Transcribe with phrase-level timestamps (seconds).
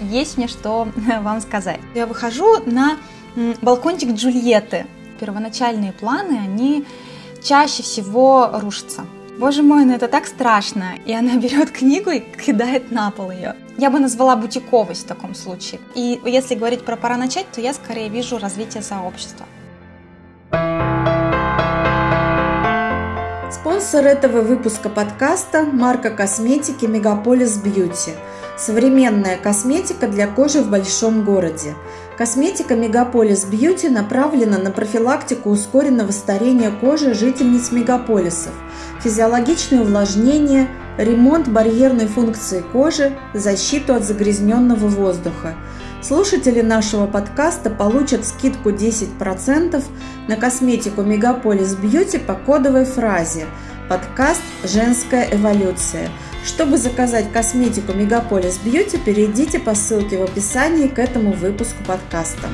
[0.00, 0.88] есть мне что
[1.20, 1.80] вам сказать.
[1.94, 2.96] Я выхожу на
[3.62, 4.86] балкончик Джульетты.
[5.20, 6.84] Первоначальные планы, они
[7.42, 9.04] чаще всего рушатся.
[9.38, 10.94] Боже мой, ну это так страшно.
[11.06, 13.56] И она берет книгу и кидает на пол ее.
[13.76, 15.80] Я бы назвала бутиковость в таком случае.
[15.94, 19.46] И если говорить про пора начать, то я скорее вижу развитие сообщества.
[23.50, 28.12] Спонсор этого выпуска подкаста– марка косметики Мегаполис Бьюти.
[28.56, 31.74] Современная косметика для кожи в большом городе.
[32.16, 38.52] Косметика Мегаполис Бьюти направлена на профилактику ускоренного старения кожи жительниц мегаполисов,
[39.02, 45.54] физиологичное увлажнение, ремонт барьерной функции кожи, защиту от загрязненного воздуха–
[46.06, 49.82] Слушатели нашего подкаста получат скидку 10%
[50.28, 53.46] на косметику Мегаполис Бьюти по кодовой фразе
[53.88, 56.10] «Подкаст «Женская эволюция».
[56.44, 62.48] Чтобы заказать косметику Мегаполис Бьюти, перейдите по ссылке в описании к этому выпуску подкаста.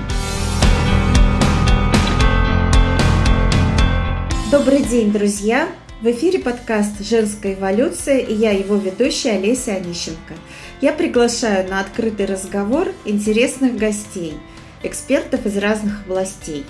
[4.50, 5.68] Добрый день, друзья!
[6.00, 10.34] В эфире подкаст «Женская эволюция» и я его ведущая Олеся Онищенко–
[10.80, 14.34] я приглашаю на открытый разговор интересных гостей,
[14.82, 16.64] экспертов из разных областей.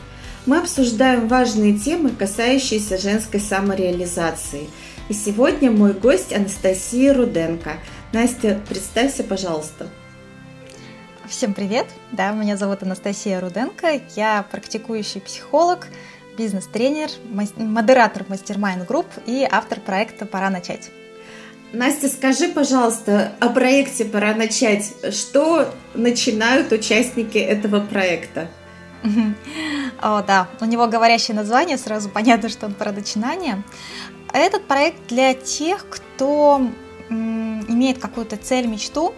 [0.47, 4.69] Мы обсуждаем важные темы, касающиеся женской самореализации.
[5.11, 7.72] И сегодня мой гость Анастасия Руденко.
[8.12, 9.89] Настя, представься, пожалуйста.
[11.27, 11.89] Всем привет!
[12.12, 14.02] Да, меня зовут Анастасия Руденко.
[14.14, 15.89] Я практикующий психолог,
[16.39, 17.11] бизнес-тренер,
[17.56, 20.92] модератор мастер-майн групп и автор проекта «Пора начать».
[21.72, 24.92] Настя, скажи, пожалуйста, о проекте «Пора начать».
[25.12, 28.47] Что начинают участники этого проекта?
[30.00, 33.64] О, да, у него говорящее название, сразу понятно, что он про начинание.
[34.33, 36.62] Этот проект для тех, кто
[37.09, 39.14] имеет какую-то цель, мечту,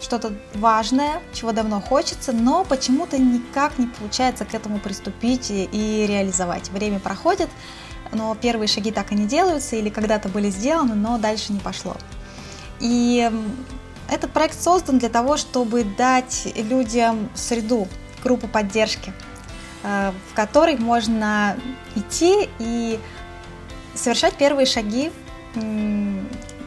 [0.00, 6.70] что-то важное, чего давно хочется, но почему-то никак не получается к этому приступить и реализовать.
[6.70, 7.48] Время проходит,
[8.12, 11.96] но первые шаги так и не делаются или когда-то были сделаны, но дальше не пошло.
[12.80, 13.30] И
[14.10, 17.86] этот проект создан для того, чтобы дать людям среду,
[18.24, 19.12] группу поддержки,
[19.82, 21.56] э, в которой можно
[21.94, 22.98] идти и
[24.00, 25.10] совершать первые шаги,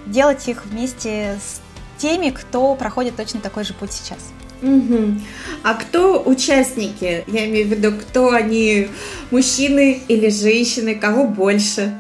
[0.06, 1.62] делать их вместе с
[1.98, 4.20] теми, кто проходит точно такой же путь сейчас.
[4.62, 5.20] Угу.
[5.64, 7.24] А кто участники?
[7.28, 8.90] Я имею в виду, кто они,
[9.32, 12.00] мужчины или женщины, кого больше?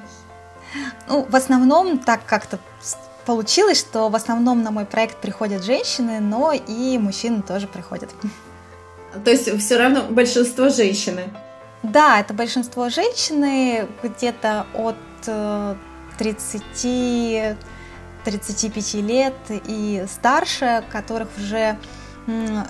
[1.08, 2.60] Ну, в основном так как-то
[3.26, 8.10] получилось, что в основном на мой проект приходят женщины, но и мужчины тоже приходят.
[9.24, 11.24] То есть все равно большинство женщины?
[11.84, 14.96] Да, это большинство женщины, где-то от
[15.26, 17.56] 30 э,
[18.24, 21.78] 35 лет и старше, которых уже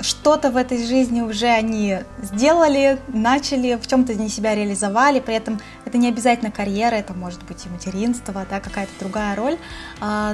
[0.02, 5.60] что-то в этой жизни уже они сделали, начали, в чем-то они себя реализовали, при этом
[5.86, 9.58] это не обязательно карьера, это может быть и материнство, да, какая-то другая роль,
[10.02, 10.34] а,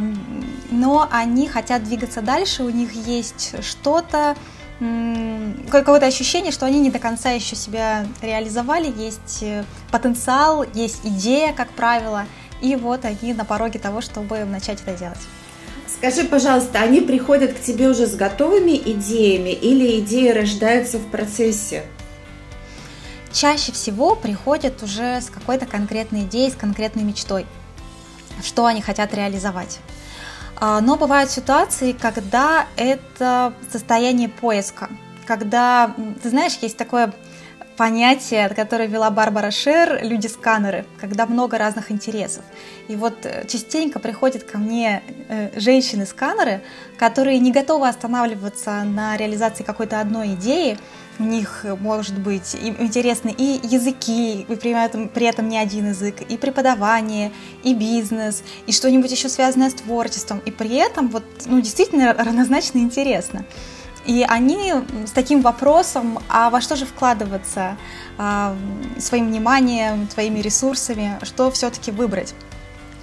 [0.72, 4.38] но они хотят двигаться дальше, у них есть что-то,
[4.80, 11.54] какое-то ощущение, что они не до конца еще себя реализовали, есть э, потенциал, есть идея,
[11.54, 12.26] как правило,
[12.62, 15.20] и вот они на пороге того, чтобы начать это делать.
[15.88, 21.84] Скажи, пожалуйста, они приходят к тебе уже с готовыми идеями или идеи рождаются в процессе?
[23.34, 27.46] Чаще всего приходят уже с какой-то конкретной идеей, с конкретной мечтой,
[28.44, 29.80] что они хотят реализовать.
[30.60, 34.90] А, но бывают ситуации, когда это состояние поиска,
[35.26, 37.14] когда, ты знаешь, есть такое
[37.78, 42.44] понятие, которое вела Барбара Шер, люди-сканеры, когда много разных интересов.
[42.90, 46.62] И вот э, частенько приходят ко мне э, женщины-сканеры,
[46.98, 50.78] которые не готовы останавливаться на реализации какой-то одной идеи,
[51.20, 55.90] у них э, может быть интересны и языки, и при этом, при этом не один
[55.90, 57.32] язык, и преподавание,
[57.64, 62.80] и бизнес, и что-нибудь еще связанное с творчеством, и при этом вот, ну, действительно равнозначно
[62.80, 63.46] интересно.
[64.06, 64.74] И они
[65.06, 67.78] с таким вопросом, а во что же вкладываться
[68.18, 68.56] а,
[68.98, 72.34] своим вниманием, своими ресурсами, что все-таки выбрать.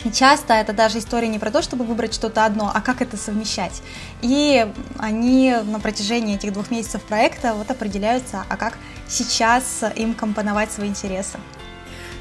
[0.07, 3.17] И часто это даже история не про то, чтобы выбрать что-то одно, а как это
[3.17, 3.83] совмещать.
[4.23, 4.65] И
[4.99, 10.89] они на протяжении этих двух месяцев проекта вот определяются, а как сейчас им компоновать свои
[10.91, 11.39] интересы.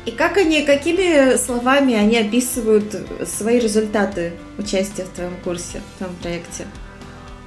[0.06, 2.96] И как они, какими словами они описывают
[3.28, 6.66] свои результаты участия в твоем курсе, в твоем проекте?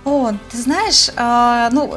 [0.05, 1.93] О, ты знаешь, э, ну,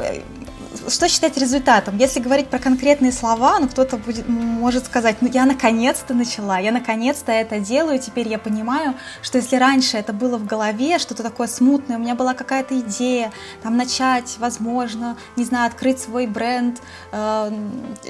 [0.87, 1.97] что считать результатом?
[1.97, 6.71] Если говорить про конкретные слова, ну кто-то будет, может сказать, ну я наконец-то начала, я
[6.71, 11.47] наконец-то это делаю, теперь я понимаю, что если раньше это было в голове, что-то такое
[11.47, 13.31] смутное, у меня была какая-то идея,
[13.61, 16.81] там начать, возможно, не знаю, открыть свой бренд,
[17.11, 17.51] э,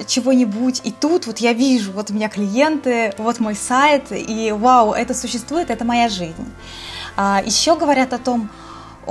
[0.08, 4.94] чего-нибудь, и тут вот я вижу, вот у меня клиенты, вот мой сайт, и вау,
[4.94, 6.52] это существует, это моя жизнь.
[7.18, 8.50] А, еще говорят о том,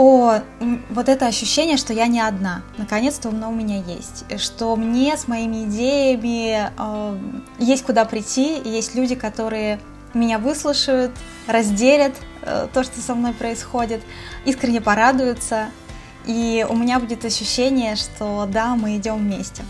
[0.00, 0.40] о
[0.88, 2.62] вот это ощущение, что я не одна.
[2.78, 4.24] Наконец-то оно у меня есть.
[4.40, 7.18] Что мне с моими идеями э,
[7.58, 9.78] есть куда прийти, есть люди, которые
[10.14, 11.12] меня выслушают,
[11.46, 14.00] разделят э, то, что со мной происходит,
[14.46, 15.66] искренне порадуются.
[16.24, 19.64] И у меня будет ощущение, что да, мы идем вместе.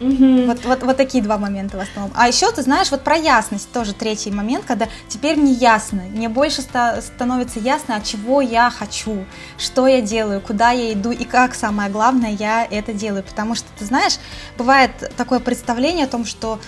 [0.00, 0.46] Угу.
[0.46, 2.12] Вот, вот, вот такие два момента в основном.
[2.14, 6.28] А еще, ты знаешь, вот про ясность тоже третий момент, когда теперь мне ясно, мне
[6.28, 9.24] больше ста- становится ясно, от чего я хочу,
[9.58, 13.24] что я делаю, куда я иду и как, самое главное, я это делаю.
[13.24, 14.18] Потому что, ты знаешь,
[14.56, 16.60] бывает такое представление о том, что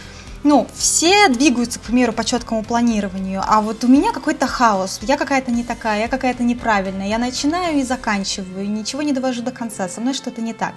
[0.42, 5.16] ну, все двигаются, к примеру, по четкому планированию, а вот у меня какой-то хаос, я
[5.16, 9.88] какая-то не такая, я какая-то неправильная, я начинаю и заканчиваю, ничего не довожу до конца,
[9.88, 10.74] со мной что-то не так.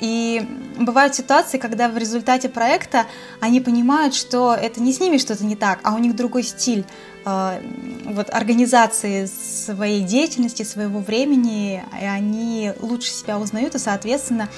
[0.00, 0.46] И
[0.78, 3.06] бывают ситуации, когда в результате проекта
[3.40, 6.84] они понимают, что это не с ними что-то не так, а у них другой стиль
[7.24, 7.62] э,
[8.04, 14.50] вот, организации своей деятельности, своего времени, и они лучше себя узнают и, соответственно,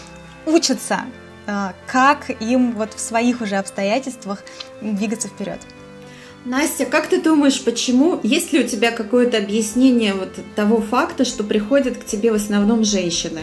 [0.47, 1.03] учатся
[1.87, 4.45] как им вот в своих уже обстоятельствах
[4.81, 5.61] двигаться вперед.
[6.45, 8.21] Настя, как ты думаешь, почему?
[8.23, 12.85] Есть ли у тебя какое-то объяснение вот того факта, что приходят к тебе в основном
[12.85, 13.41] женщины?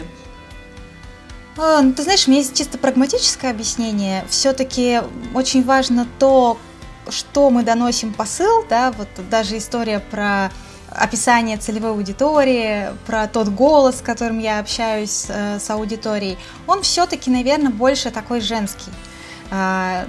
[1.58, 4.24] А, ну, ты знаешь, у меня есть чисто прагматическое объяснение.
[4.28, 5.00] Все-таки
[5.34, 6.58] очень важно то,
[7.08, 10.50] что мы доносим посыл, да, вот даже история про
[10.90, 17.30] описание целевой аудитории, про тот голос, с которым я общаюсь э, с аудиторией, он все-таки,
[17.30, 18.92] наверное, больше такой женский.
[19.50, 20.06] А,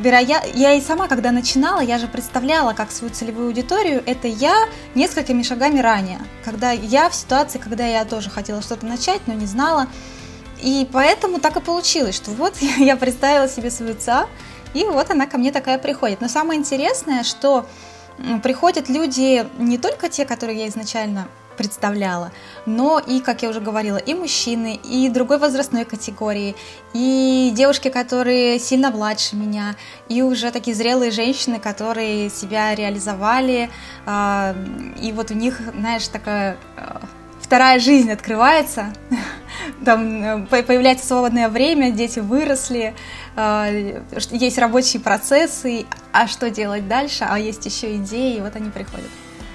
[0.00, 0.42] вероя...
[0.54, 5.42] Я и сама, когда начинала, я же представляла как свою целевую аудиторию, это я несколькими
[5.42, 9.86] шагами ранее, когда я в ситуации, когда я тоже хотела что-то начать, но не знала.
[10.62, 14.26] И поэтому так и получилось, что вот я представила себе свою ЦА,
[14.74, 16.20] и вот она ко мне такая приходит.
[16.20, 17.66] Но самое интересное, что
[18.42, 21.28] приходят люди не только те, которые я изначально
[21.58, 22.30] представляла,
[22.64, 26.54] но и, как я уже говорила, и мужчины, и другой возрастной категории,
[26.94, 29.74] и девушки, которые сильно младше меня,
[30.08, 33.70] и уже такие зрелые женщины, которые себя реализовали,
[34.06, 34.54] а,
[35.02, 37.02] и вот у них, знаешь, такая а,
[37.40, 38.92] вторая жизнь открывается,
[39.84, 42.94] там э, появляется свободное время, дети выросли,
[43.36, 48.70] э, есть рабочие процессы, а что делать дальше, а есть еще идеи, и вот они
[48.70, 49.10] приходят.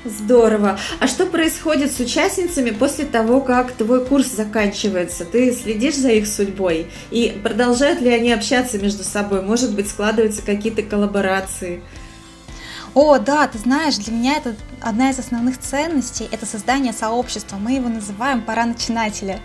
[0.06, 0.78] Здорово.
[1.00, 5.24] А что происходит с участницами после того, как твой курс заканчивается?
[5.24, 6.88] Ты следишь за их судьбой?
[7.10, 9.42] И продолжают ли они общаться между собой?
[9.42, 11.82] Может быть, складываются какие-то коллаборации?
[12.94, 17.56] О, да, ты знаешь, для меня это одна из основных ценностей, это создание сообщества.
[17.56, 19.40] Мы его называем «Пора начинателя»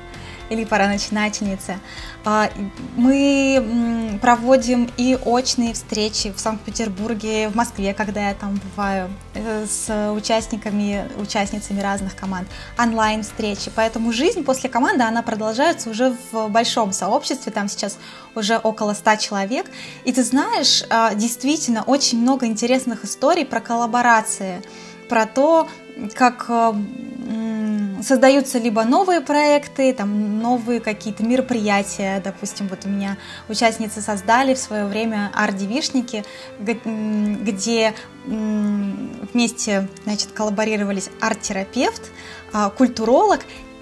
[0.51, 1.79] или пора начинательницы.
[2.25, 2.51] А,
[2.97, 10.13] мы проводим и очные встречи в Санкт-Петербурге, в Москве, когда я там бываю, э, с
[10.13, 12.49] участниками, участницами разных команд,
[12.79, 13.71] онлайн-встречи.
[13.75, 17.99] Поэтому жизнь после команды, она продолжается уже в большом сообществе, там сейчас
[18.35, 19.67] уже около 100 человек.
[20.05, 24.63] И ты знаешь, а, действительно, очень много интересных историй про коллаборации,
[25.09, 25.69] про то,
[26.15, 26.75] как а,
[28.03, 33.17] создаются либо новые проекты, там новые какие-то мероприятия, допустим, вот у меня
[33.49, 36.25] участницы создали в свое время арт-девишники,
[36.59, 42.11] где вместе, значит, коллаборировались арт-терапевт,
[42.53, 43.41] а, культуролог,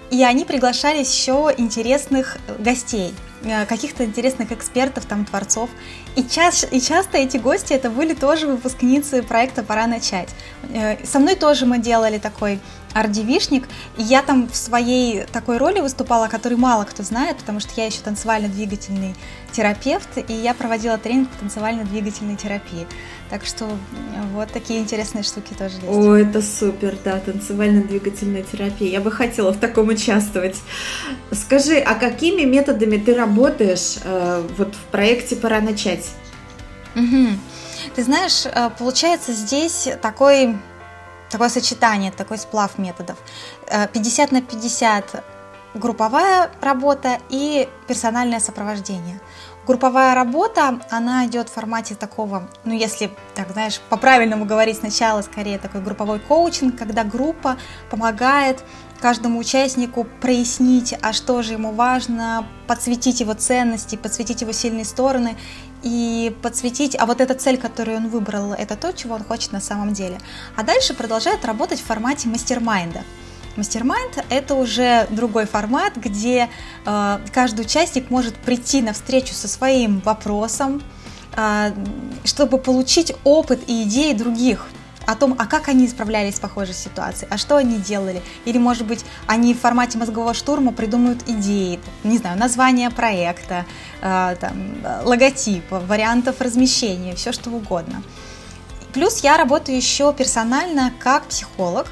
[0.09, 3.26] и они приглашали еще интересных гостей, э,
[3.67, 5.69] каких-то интересных экспертов, там, творцов.
[6.15, 10.29] И, ча- и часто эти гости это были тоже выпускницы проекта «Пора начать».
[10.73, 12.59] Э, со мной тоже мы делали такой
[12.93, 13.67] арт-девишник,
[13.97, 17.85] и я там в своей такой роли выступала, которую мало кто знает, потому что я
[17.85, 19.15] еще танцевально-двигательный
[19.51, 22.87] терапевт, и я проводила тренинг по танцевально-двигательной терапии.
[23.29, 23.67] Так что
[24.33, 25.87] вот такие интересные штуки тоже есть.
[25.87, 28.89] О, это супер, да, танцевально-двигательная терапия.
[28.89, 30.55] Я бы хотела в таком участвовать.
[31.31, 36.09] Скажи, а какими методами ты работаешь э, вот в проекте «Пора начать»?
[36.95, 37.27] Угу.
[37.95, 40.55] Ты знаешь, э, получается здесь такой
[41.29, 43.17] такое сочетание, такой сплав методов.
[43.93, 45.23] 50 э, на 50
[45.73, 49.19] групповая работа и персональное сопровождение.
[49.65, 55.59] Групповая работа, она идет в формате такого, ну если, так знаешь, по-правильному говорить сначала, скорее
[55.59, 57.57] такой групповой коучинг, когда группа
[57.89, 58.63] помогает
[59.01, 65.37] каждому участнику прояснить, а что же ему важно, подсветить его ценности, подсветить его сильные стороны
[65.83, 69.61] и подсветить, а вот эта цель, которую он выбрал, это то, чего он хочет на
[69.61, 70.19] самом деле.
[70.55, 73.01] А дальше продолжает работать в формате мастер-майнда.
[73.57, 76.47] Мастермайнд– это уже другой формат, где
[76.85, 80.83] э, каждый участник может прийти на встречу со своим вопросом,
[81.35, 81.73] э,
[82.23, 84.67] чтобы получить опыт и идеи других
[85.07, 88.21] о том, а как они справлялись с похожей ситуацией, а что они делали.
[88.45, 93.65] Или, может быть, они в формате мозгового штурма придумают идеи, не знаю, название проекта,
[94.01, 94.53] э, там,
[95.05, 98.03] логотип, вариантов размещения, все что угодно.
[98.93, 101.87] Плюс я работаю еще персонально как психолог.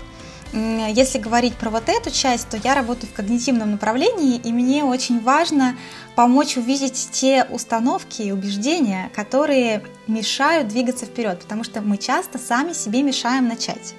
[0.56, 5.20] Если говорить про вот эту часть, то я работаю в когнитивном направлении, и мне очень
[5.20, 5.76] важно
[6.16, 12.72] помочь увидеть те установки и убеждения, которые мешают двигаться вперед, потому что мы часто сами
[12.72, 13.96] себе мешаем начать.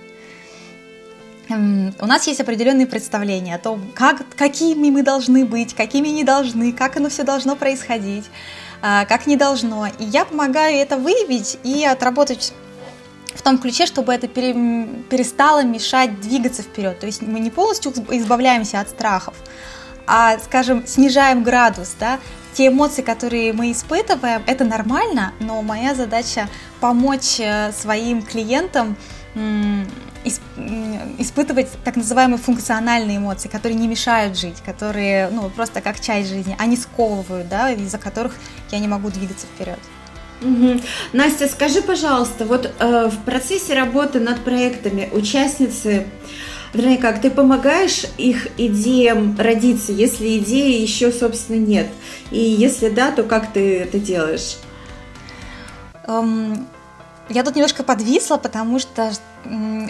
[1.51, 6.73] У нас есть определенные представления о том, как, какими мы должны быть, какими не должны,
[6.73, 8.25] как оно все должно происходить,
[8.81, 9.87] а, как не должно.
[9.87, 12.55] И я помогаю это выявить и отработать
[13.37, 14.55] в том ключе, чтобы это пере,
[15.09, 16.99] перестало мешать двигаться вперед.
[16.99, 19.35] То есть мы не полностью избавляемся от страхов,
[20.07, 22.19] а, скажем, снижаем градус, да,
[22.55, 26.49] те эмоции, которые мы испытываем, это нормально, но моя задача
[26.81, 28.97] помочь э, своим клиентам
[31.19, 36.57] испытывать так называемые функциональные эмоции, которые не мешают жить, которые ну, просто как часть жизни,
[36.59, 38.35] они сковывают, да, из-за которых
[38.71, 39.79] я не могу двигаться вперед.
[40.43, 40.81] Угу.
[41.13, 46.07] Настя, скажи, пожалуйста, вот э, в процессе работы над проектами участницы,
[46.75, 51.89] вернее, как ты помогаешь их идеям родиться, если идеи еще, собственно, нет?
[52.31, 54.59] И если да, то как ты это делаешь?
[56.07, 56.67] Um,
[57.29, 59.13] я тут немножко подвисла, потому что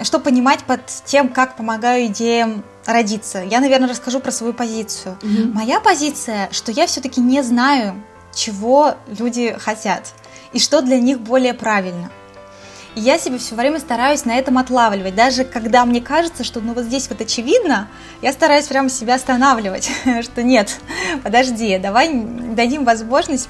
[0.02, 3.42] что понимать под тем, как помогаю идеям родиться?
[3.42, 5.18] Я, наверное, расскажу про свою позицию.
[5.22, 5.52] Mm-hmm.
[5.52, 8.02] Моя позиция, что я все-таки не знаю,
[8.34, 10.12] чего люди хотят
[10.52, 12.10] и что для них более правильно.
[12.94, 15.14] И я себе все время стараюсь на этом отлавливать.
[15.14, 17.88] Даже когда мне кажется, что ну вот здесь вот очевидно,
[18.22, 19.90] я стараюсь прямо себя останавливать,
[20.22, 20.78] что нет,
[21.22, 23.48] подожди, давай дадим возможность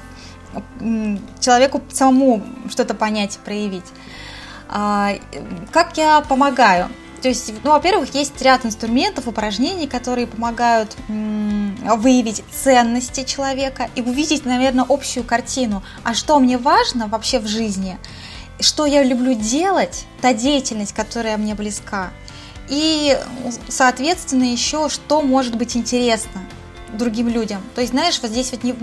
[1.39, 3.85] человеку самому что-то понять, проявить.
[4.69, 5.13] А,
[5.71, 6.89] как я помогаю?
[7.21, 14.45] То есть, ну, во-первых, есть ряд инструментов, упражнений, которые помогают выявить ценности человека и увидеть,
[14.45, 15.83] наверное, общую картину.
[16.03, 17.97] А что мне важно вообще в жизни?
[18.59, 20.05] Что я люблю делать?
[20.21, 22.11] Та деятельность, которая мне близка.
[22.69, 23.17] И,
[23.69, 26.41] соответственно, еще что может быть интересно
[26.93, 27.61] другим людям.
[27.75, 28.75] То есть, знаешь, вот здесь вот не,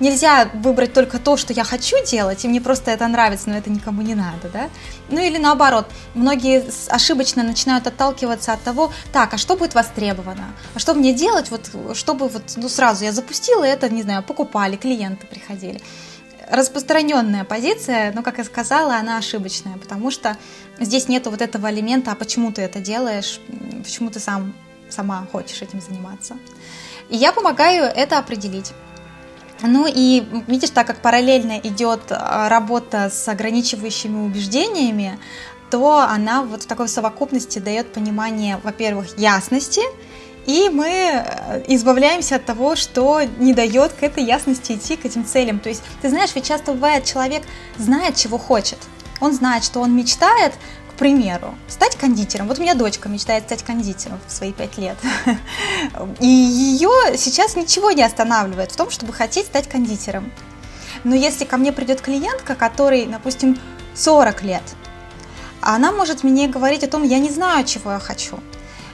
[0.00, 3.70] нельзя выбрать только то, что я хочу делать, и мне просто это нравится, но это
[3.70, 4.68] никому не надо, да?
[5.10, 10.54] Ну или наоборот, многие ошибочно начинают отталкиваться от того, так, а что будет востребовано?
[10.74, 14.76] А что мне делать, вот, чтобы вот, ну сразу я запустила это, не знаю, покупали,
[14.76, 15.80] клиенты приходили.
[16.50, 20.36] Распространенная позиция, ну, как я сказала, она ошибочная, потому что
[20.80, 23.40] здесь нету вот этого элемента, а почему ты это делаешь,
[23.84, 24.54] почему ты сам,
[24.88, 26.36] сама хочешь этим заниматься.
[27.08, 28.72] И я помогаю это определить.
[29.62, 35.18] Ну и видишь, так как параллельно идет а, работа с ограничивающими убеждениями,
[35.70, 39.82] то она вот в такой совокупности дает понимание, во-первых, ясности,
[40.46, 45.26] и мы э, избавляемся от того, что не дает к этой ясности идти, к этим
[45.26, 45.58] целям.
[45.58, 47.42] То есть, ты знаешь, ведь часто бывает, человек
[47.76, 48.78] знает, чего хочет.
[49.20, 50.54] Он знает, что он мечтает,
[50.98, 52.48] примеру, стать кондитером.
[52.48, 54.96] Вот у меня дочка мечтает стать кондитером в свои пять лет.
[56.20, 60.30] И ее сейчас ничего не останавливает в том, чтобы хотеть стать кондитером.
[61.04, 63.58] Но если ко мне придет клиентка, которой, допустим,
[63.94, 64.62] 40 лет,
[65.60, 68.38] она может мне говорить о том, я не знаю, чего я хочу.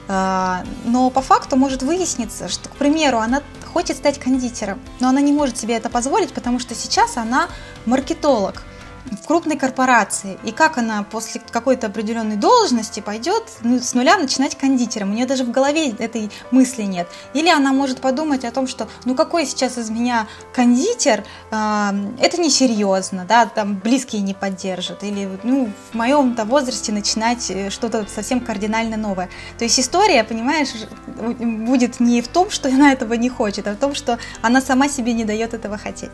[0.07, 3.41] А, но по факту может выясниться, что, к примеру, она
[3.73, 7.49] хочет стать кондитером, но она не может себе это позволить, потому что сейчас она
[7.85, 8.63] маркетолог–
[9.11, 14.57] в крупной корпорации, и как она после какой-то определенной должности пойдет ну, с нуля начинать
[14.57, 15.11] кондитером.
[15.11, 17.07] У нее даже в голове этой мысли нет.
[17.33, 22.41] Или она может подумать о том, что ну какой сейчас из меня кондитер, э, это
[22.41, 25.03] несерьезно, да, там близкие не поддержат.
[25.03, 29.29] Или ну, в моем-то возрасте начинать э, что-то совсем кардинально новое.
[29.57, 30.69] То есть история, понимаешь,
[31.07, 34.89] будет не в том, что она этого не хочет, а в том, что она сама
[34.89, 36.11] себе не дает этого хотеть.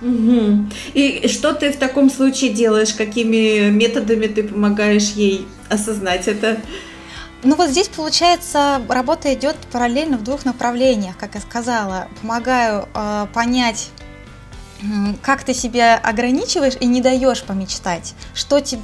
[0.00, 0.66] Угу.
[0.94, 2.94] И что ты в таком случае делаешь?
[2.94, 6.58] Какими методами ты помогаешь ей осознать это?
[7.42, 12.08] Ну вот здесь, получается, работа идет параллельно в двух направлениях, как я сказала.
[12.20, 13.90] Помогаю э, понять
[15.22, 18.82] как ты себя ограничиваешь и не даешь помечтать, что тебе,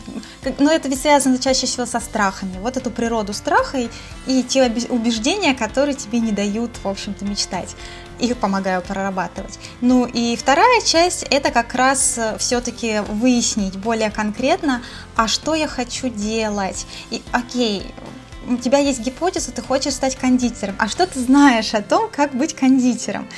[0.58, 3.88] но это ведь связано чаще всего со страхами, вот эту природу страха и,
[4.26, 7.74] и те убеждения, которые тебе не дают, в общем-то, мечтать.
[8.18, 9.58] Их помогаю прорабатывать.
[9.82, 14.82] Ну и вторая часть это как раз э, все-таки выяснить более конкретно,
[15.16, 16.86] а что я хочу делать.
[17.10, 17.92] И окей,
[18.48, 20.76] у тебя есть гипотеза, ты хочешь стать кондитером.
[20.78, 23.28] А что ты знаешь о том, как быть кондитером?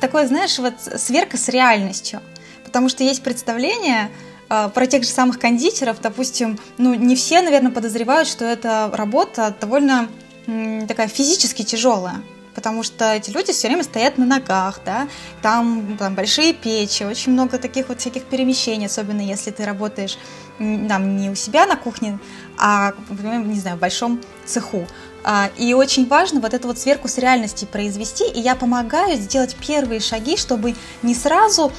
[0.00, 2.20] Такое, знаешь, вот сверка с реальностью.
[2.64, 4.10] Потому что есть представление
[4.48, 9.54] э, про тех же самых кондитеров, допустим, ну, не все, наверное, подозревают, что эта работа
[9.60, 10.08] довольно
[10.86, 12.22] такая физически тяжелая
[12.56, 15.08] потому что эти люди все время стоят на ногах, да,
[15.42, 20.16] там, там большие печи, очень много таких вот всяких перемещений, особенно если ты работаешь
[20.58, 22.18] там не у себя на кухне,
[22.58, 24.86] а, не знаю, в большом цеху.
[25.28, 29.56] А, и очень важно вот эту вот сверку с реальностью произвести, и я помогаю сделать
[29.56, 31.72] первые шаги, чтобы не сразу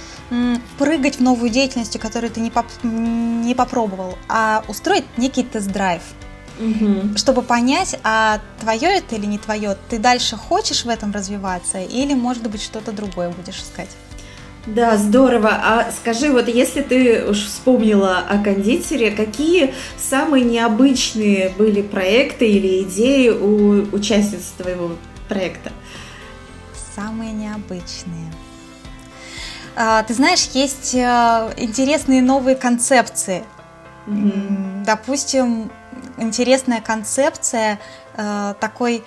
[0.78, 6.02] прыгать в новую деятельность, которую ты не, поп не попробовал, а устроить некий тест-драйв
[6.60, 7.18] угу.
[7.18, 12.14] чтобы понять, а твое это или не твое, ты дальше хочешь в этом развиваться или,
[12.14, 13.90] может быть, что-то другое будешь искать.
[14.68, 15.50] Да, здорово.
[15.50, 22.84] А скажи, вот если ты уж вспомнила о кондитере, какие самые необычные были проекты или
[22.84, 24.92] идеи у участниц твоего
[25.30, 25.72] проекта?
[26.96, 28.34] Самые необычные.
[29.78, 33.46] А, ты знаешь, есть э, интересные новые концепции.
[34.08, 34.84] Mm-hmm.
[34.84, 35.72] Допустим,
[36.18, 37.80] интересная концепция,
[38.18, 39.04] э, такой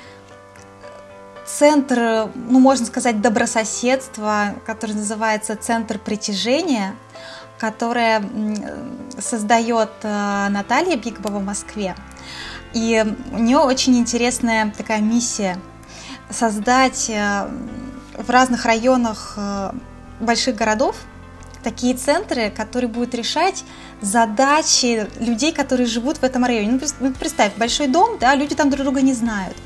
[1.58, 6.94] центр, ну, можно сказать, добрососедства, который называется Центр притяжения,
[7.58, 8.22] которое
[9.18, 11.94] создает э, Наталья Бигбова в Москве.
[12.72, 15.58] И у нее очень интересная такая миссия
[16.30, 17.48] создать э,
[18.16, 19.38] в разных районах
[20.20, 20.96] больших городов
[21.62, 23.64] такие центры, которые будут решать
[24.00, 26.72] задачи людей, которые живут в этом районе.
[26.72, 29.56] Ну, ну, представь, большой дом, да, люди там друг друга не знают,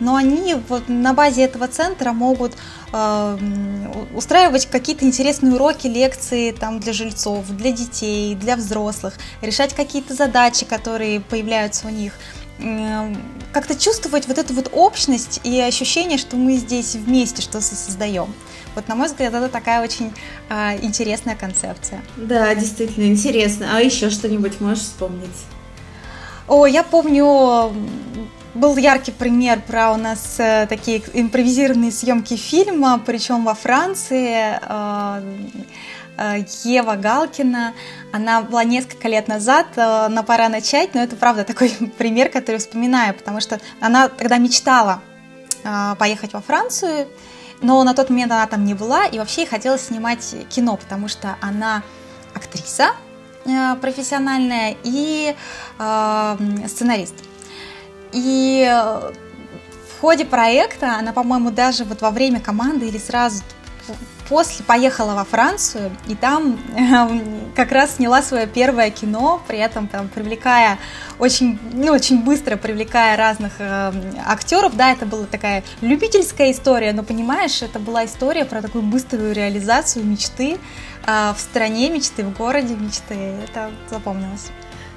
[0.00, 2.52] но они вот на базе этого центра могут
[2.92, 3.38] э,
[4.14, 10.64] устраивать какие-то интересные уроки, лекции там для жильцов, для детей, для взрослых, решать какие-то задачи,
[10.64, 12.12] которые появляются у них
[13.52, 18.32] как-то чувствовать вот эту вот общность и ощущение, что мы здесь вместе что-то создаем.
[18.74, 20.12] Вот, на мой взгляд, это такая очень
[20.48, 22.02] э, интересная концепция.
[22.16, 23.76] Да, действительно интересно.
[23.76, 25.28] А еще что-нибудь можешь вспомнить?
[26.48, 27.72] О, я помню,
[28.54, 34.58] был яркий пример про у нас э, такие импровизированные съемки фильма, причем во Франции.
[34.62, 35.22] Э,
[36.16, 37.74] э, Ева Галкина,
[38.12, 42.58] она была несколько лет назад, э, но пора начать, но это правда такой пример, который
[42.58, 45.00] вспоминаю, потому что она тогда мечтала
[45.64, 47.08] э, поехать во Францию,
[47.60, 51.08] но на тот момент она там не была, и вообще ей хотелось снимать кино, потому
[51.08, 51.82] что она
[52.34, 52.92] актриса
[53.82, 55.36] профессиональная и
[56.66, 57.14] сценарист.
[58.14, 58.64] И
[59.90, 63.42] в ходе проекта она, по-моему, даже вот во время команды или сразу
[64.28, 69.86] после поехала во Францию и там э, как раз сняла свое первое кино, при этом
[69.86, 70.78] там привлекая
[71.18, 73.92] очень, ну, очень быстро привлекая разных э,
[74.26, 74.76] актеров.
[74.76, 80.04] Да, это была такая любительская история, но понимаешь, это была история про такую быструю реализацию
[80.04, 80.58] мечты
[81.06, 83.14] э, в стране мечты, в городе мечты.
[83.44, 84.50] Это запомнилось.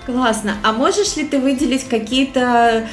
[0.07, 0.57] Классно.
[0.63, 2.87] А можешь ли ты выделить какие-то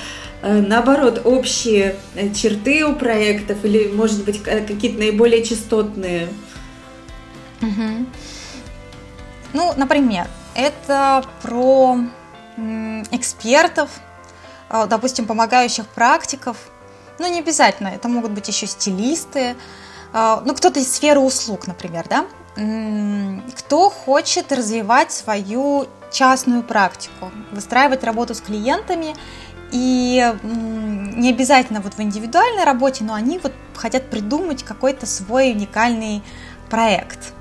[0.44, 6.28] Э, наоборот, общие э, черты у проектов или, может быть, какие-то наиболее частотные?
[7.62, 8.06] Угу.
[9.54, 11.98] Ну, например, это про
[13.10, 13.88] экспертов,
[14.68, 16.58] э, допустим, помогающих практиков.
[17.18, 19.56] Ну, не обязательно, это могут быть еще стилисты,
[20.12, 22.26] ну, кто-то из сферы услуг, например, да,
[23.56, 29.14] кто хочет развивать свою частную практику, выстраивать работу с клиентами
[29.72, 36.22] и не обязательно вот в индивидуальной работе, но они вот хотят придумать какой-то свой уникальный
[36.70, 37.32] проект.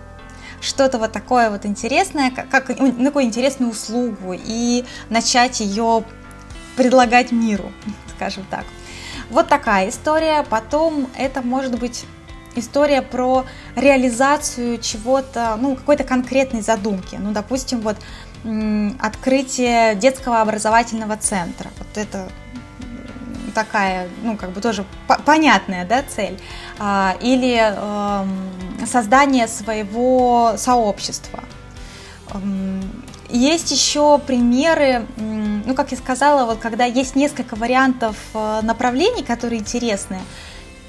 [0.59, 6.03] Что-то вот такое вот интересное, как, как ну, такую интересную услугу и начать ее
[6.75, 7.71] предлагать миру,
[8.15, 8.65] скажем так.
[9.29, 10.43] Вот такая история.
[10.49, 12.05] Потом это может быть
[12.55, 17.17] история про реализацию чего-то, ну, какой-то конкретной задумки.
[17.19, 17.97] Ну, допустим, вот
[18.99, 21.69] открытие детского образовательного центра.
[21.77, 22.27] Вот это
[23.53, 24.85] такая, ну, как бы тоже
[25.25, 26.39] понятная, да, цель.
[26.79, 31.39] А, или эм, создание своего сообщества.
[32.33, 32.81] Эм,
[33.29, 39.59] есть еще примеры, ну, как я сказала, вот когда есть несколько вариантов э, направлений, которые
[39.59, 40.19] интересны,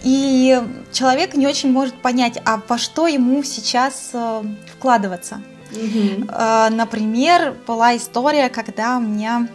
[0.05, 0.62] и
[0.93, 4.43] человек не очень может понять, а во что ему сейчас э,
[4.77, 5.40] вкладываться.
[5.73, 6.27] Угу.
[6.71, 9.49] Например, была история, когда у меня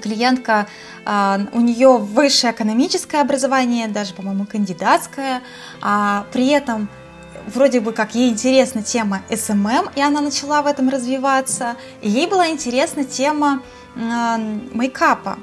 [0.00, 0.68] клиентка,
[1.04, 5.42] у нее высшее экономическое образование, даже, по-моему, кандидатское,
[5.80, 6.88] а при этом
[7.52, 12.26] вроде бы как ей интересна тема SMM, и она начала в этом развиваться, и ей
[12.26, 13.60] была интересна тема
[13.96, 15.38] мейкапа.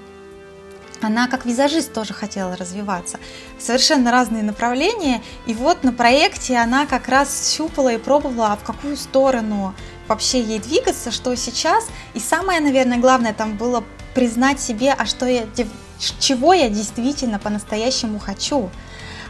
[1.02, 3.20] Она как визажист тоже хотела развиваться.
[3.60, 5.22] Совершенно разные направления.
[5.48, 9.74] И вот на проекте она как раз щупала и пробовала, а в какую сторону
[10.08, 11.88] вообще ей двигаться, что сейчас.
[12.14, 13.84] И самое, наверное, главное там было
[14.14, 15.48] признать себе, а что я,
[16.20, 18.70] чего я действительно по-настоящему хочу.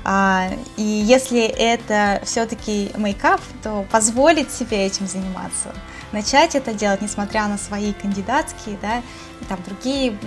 [0.04, 5.74] А, и если это все-таки мейкап, то позволить себе этим заниматься.
[6.12, 9.02] Начать это делать, несмотря на свои кандидатские, да,
[9.48, 10.18] там другие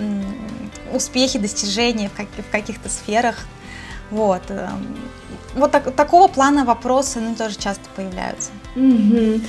[0.93, 3.35] успехи, достижения в, как, в каких-то сферах.
[4.11, 4.43] Вот.
[4.49, 4.95] Эм,
[5.55, 8.51] вот так, такого плана вопросы ну, тоже часто появляются.
[8.75, 9.41] Угу.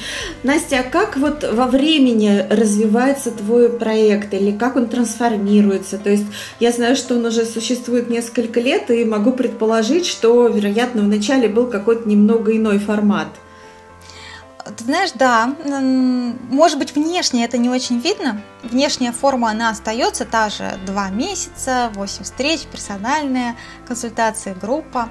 [0.45, 5.99] Настя, а как вот во времени развивается твой проект или как он трансформируется?
[5.99, 6.27] То есть
[6.61, 11.67] я знаю, что он уже существует несколько лет и могу предположить, что, вероятно, вначале был
[11.67, 13.29] какой-то немного иной формат.
[14.77, 15.55] Ты знаешь, да,
[16.51, 18.43] может быть, внешне это не очень видно.
[18.65, 25.09] Внешняя форма, она остается та же, два месяца, 8 встреч, персональная консультация, группа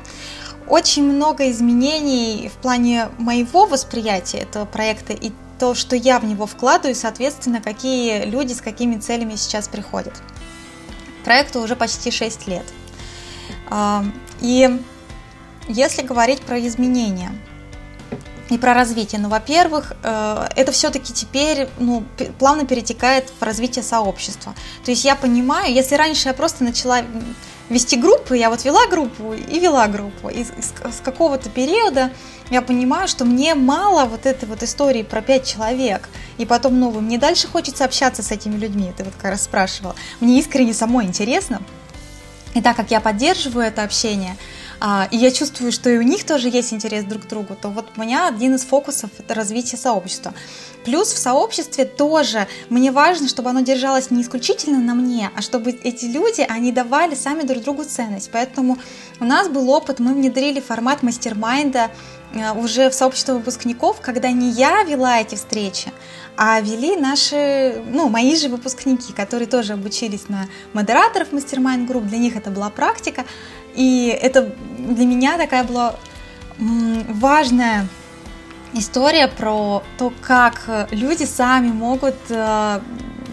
[0.68, 6.48] очень много изменений в плане моего восприятия этого проекта и то, что я в него
[6.48, 10.14] вкладываю, соответственно, какие люди с какими целями сейчас приходят.
[11.24, 12.66] Проекту уже почти 6 лет.
[13.70, 14.04] А,
[14.42, 14.80] и
[15.68, 17.32] если говорить про изменения
[18.50, 22.04] и про развитие, ну, во-первых, э, это все-таки теперь ну,
[22.38, 24.54] плавно перетекает в развитие сообщества.
[24.84, 27.02] То есть я понимаю, если раньше я просто начала
[27.70, 30.30] вести группы, я вот вела группу и вела группу.
[30.30, 32.12] И с, какого-то периода
[32.52, 36.08] я понимаю, что мне мало вот этой вот истории про пять человек.
[36.38, 39.96] И потом, ну, мне дальше хочется общаться с этими людьми, ты вот как раз спрашивала.
[40.20, 41.62] Мне искренне самой интересно.
[42.54, 44.38] И так как я поддерживаю это общение,
[45.12, 47.86] и я чувствую, что и у них тоже есть интерес друг к другу, то вот
[47.96, 50.34] у меня один из фокусов– это развитие сообщества.
[50.86, 55.72] Плюс в сообществе тоже мне важно, чтобы оно держалось не исключительно на мне, а чтобы
[55.72, 58.30] эти люди, они давали сами друг другу ценность.
[58.32, 58.78] Поэтому
[59.20, 61.90] у нас был опыт, мы внедрили формат мастер-майнда
[62.34, 65.92] э, уже в сообщество выпускников, когда не я вела эти встречи,
[66.38, 72.20] а вели наши, ну, мои же выпускники, которые тоже обучились на модераторов мастер-майнд групп, для
[72.20, 73.26] них это была практика,
[73.76, 75.96] и это для меня такая была
[76.58, 77.88] важная
[78.74, 82.80] история про то, как люди сами могут э,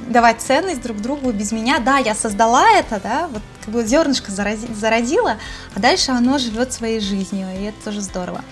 [0.08, 1.78] давать ценность друг другу без меня.
[1.78, 5.38] Да, я создала это, да, вот как бы зернышко зародила,
[5.74, 8.42] а дальше оно живет своей жизнью, и это тоже здорово.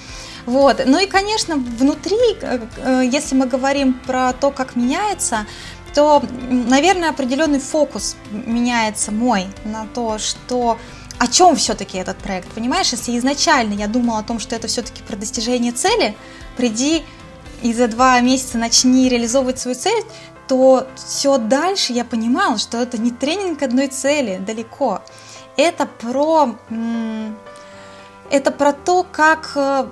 [0.46, 0.82] Вот.
[0.86, 5.46] Ну и, конечно, внутри, э, э, если мы говорим про то, как меняется,
[5.94, 10.78] то, наверное, определенный фокус меняется мой на то, что
[11.20, 12.92] о чем все-таки этот проект, понимаешь?
[12.92, 16.16] Если изначально я думала о том, что это все-таки про достижение цели,
[16.56, 17.02] приди
[17.60, 20.02] и за два месяца начни реализовывать свою цель,
[20.48, 25.02] то все дальше я понимала, что это не тренинг одной цели, далеко.
[25.58, 26.56] Это про,
[28.30, 29.88] это про то, как э,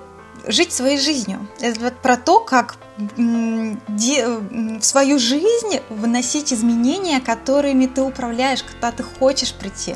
[0.47, 1.47] жить своей жизнью.
[1.59, 9.53] Это про то, как в свою жизнь вносить изменения, которыми ты управляешь, когда ты хочешь
[9.53, 9.95] прийти.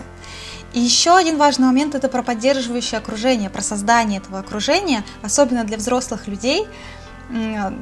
[0.74, 5.78] И еще один важный момент– это про поддерживающее окружение, про создание этого окружения, особенно для
[5.78, 6.68] взрослых людей.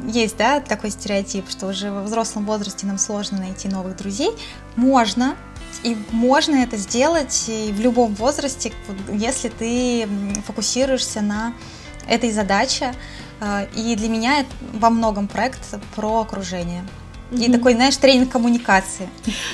[0.07, 4.31] Есть, да, такой стереотип, что уже во взрослом возрасте нам сложно найти новых друзей.
[4.75, 5.35] Можно,
[5.83, 8.73] и можно это сделать и в любом возрасте,
[9.11, 10.07] если ты
[10.45, 11.53] фокусируешься на
[12.07, 12.93] этой задаче.
[13.39, 15.61] А, и для меня во многом проект
[15.95, 16.85] про окружение.
[17.31, 19.09] И такой, знаешь, тренинг коммуникации.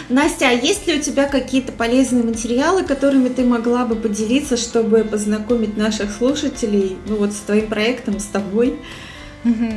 [0.09, 5.03] Настя, а есть ли у тебя какие-то полезные материалы, которыми ты могла бы поделиться, чтобы
[5.03, 8.79] познакомить наших слушателей, ну вот с твоим проектом, с тобой?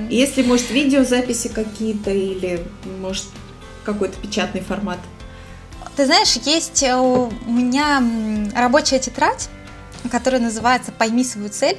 [0.08, 2.64] Если, может, видеозаписи какие-то или,
[3.00, 3.26] может,
[3.84, 4.98] какой-то печатный формат?
[5.94, 8.02] Ты знаешь, есть у меня
[8.56, 9.48] рабочая тетрадь,
[10.10, 11.76] которая называется «Пойми свою цель»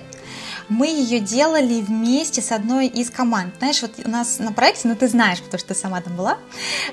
[0.71, 3.53] мы ее делали вместе с одной из команд.
[3.60, 6.38] Знаешь, вот у нас на проекте, ну ты знаешь, потому что ты сама там была,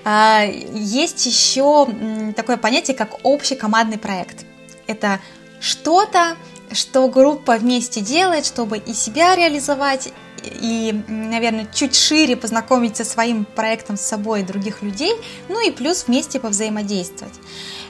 [0.04, 1.88] а, есть еще
[2.34, 4.44] такое понятие, как общий командный проект.
[4.88, 5.20] Это
[5.60, 6.36] что-то,
[6.72, 10.12] что группа вместе делает, чтобы и себя реализовать,
[10.42, 15.12] и, наверное, чуть шире познакомить со своим проектом с собой и других людей,
[15.48, 17.34] ну и плюс вместе повзаимодействовать.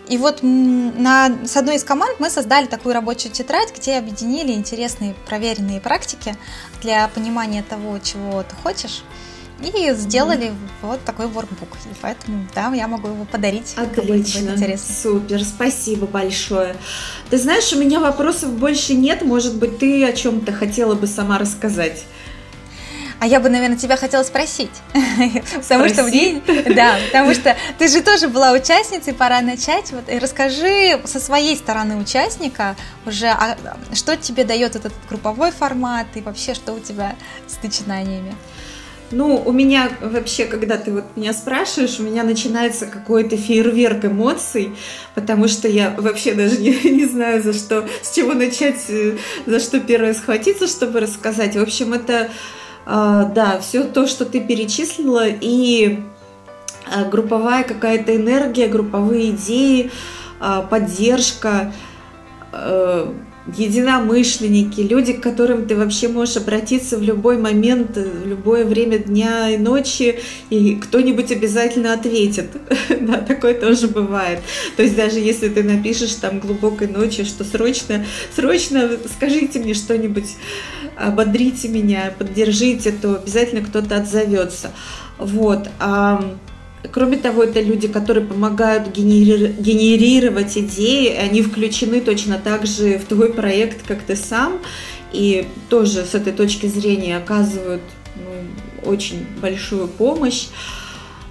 [0.08, 5.14] И вот на, с одной из команд мы создали такую рабочую тетрадь, где объединили интересные
[5.26, 6.34] проверенные практики
[6.82, 9.02] для понимания того, чего ты хочешь.
[9.60, 11.68] И сделали mm вот такой воркбук.
[11.86, 13.74] И поэтому, да, я могу его подарить.
[13.76, 14.56] Отлично.
[14.78, 16.76] Супер, спасибо большое.
[17.30, 19.22] Ты знаешь, у меня вопросов больше нет.
[19.22, 22.04] Может быть, ты о чем-то хотела бы сама рассказать?
[23.20, 24.70] А я бы, наверное, тебя хотела спросить.
[25.68, 26.40] потому что мне...
[26.74, 29.90] Да, потому что ты же тоже была участницей, пора начать.
[29.90, 32.76] Вот, и расскажи со своей стороны участника
[33.06, 33.56] уже, а,
[33.92, 37.16] что тебе дает этот групповой формат и вообще, что у тебя
[37.48, 38.34] с начинаниями.
[39.10, 44.76] Ну, у меня вообще, когда ты вот меня спрашиваешь, у меня начинается какой-то фейерверк эмоций,
[45.14, 49.60] потому что я вообще даже не, не знаю, за что, с чего начать, э, за
[49.60, 51.56] что первое схватиться, чтобы рассказать.
[51.56, 52.28] В общем, это
[52.88, 56.00] да, все то, что ты перечислила, и
[56.86, 59.90] а, групповая какая-то энергия, групповые идеи,
[60.40, 61.72] а, поддержка,
[63.56, 69.48] единомышленники, люди, к которым ты вообще можешь обратиться в любой момент, в любое время дня
[69.50, 70.18] и ночи,
[70.50, 72.50] и кто-нибудь обязательно ответит.
[73.00, 74.40] да, такое тоже бывает.
[74.76, 80.36] То есть даже если ты напишешь там глубокой ночью, что срочно, срочно скажите мне что-нибудь,
[80.98, 84.70] ободрите меня, поддержите, то обязательно кто-то отзовется.
[85.18, 85.68] Вот.
[86.92, 93.32] Кроме того, это люди, которые помогают генерировать идеи, они включены точно так же в твой
[93.32, 94.58] проект, как ты сам,
[95.12, 97.82] и тоже с этой точки зрения оказывают
[98.16, 100.46] ну, очень большую помощь.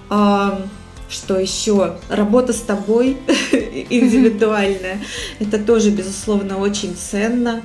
[0.08, 1.96] Что еще?
[2.10, 3.16] Работа с тобой
[3.90, 5.00] индивидуальная.
[5.38, 7.62] Это тоже, безусловно, очень ценно.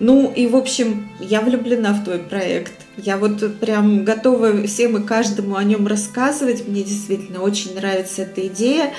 [0.00, 2.72] Ну и, в общем, я влюблена в твой проект.
[2.96, 6.66] Я вот прям готова всем и каждому о нем рассказывать.
[6.66, 8.92] Мне действительно очень нравится эта идея.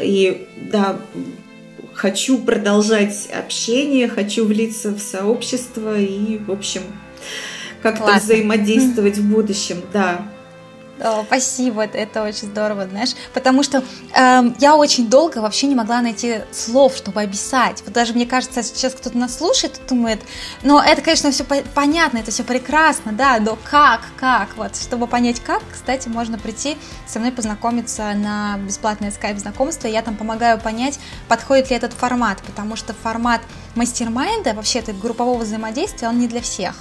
[0.00, 0.98] И да,
[1.92, 6.82] хочу продолжать общение, хочу влиться в сообщество и, в общем,
[7.82, 9.82] как-то взаимодействовать в будущем.
[9.92, 10.26] Да,
[11.26, 13.82] спасибо, это, очень здорово, знаешь, потому что
[14.14, 17.82] э, я очень долго вообще не могла найти слов, чтобы описать.
[17.84, 20.20] Вот даже мне кажется, сейчас кто-то нас слушает думает,
[20.62, 25.06] ну это, конечно, все по- понятно, это все прекрасно, да, но как, как, вот, чтобы
[25.06, 30.98] понять как, кстати, можно прийти со мной познакомиться на бесплатное скайп-знакомство, я там помогаю понять,
[31.28, 33.40] подходит ли этот формат, потому что формат
[33.74, 36.74] мастер-майнда, вообще это группового взаимодействия, он не для всех.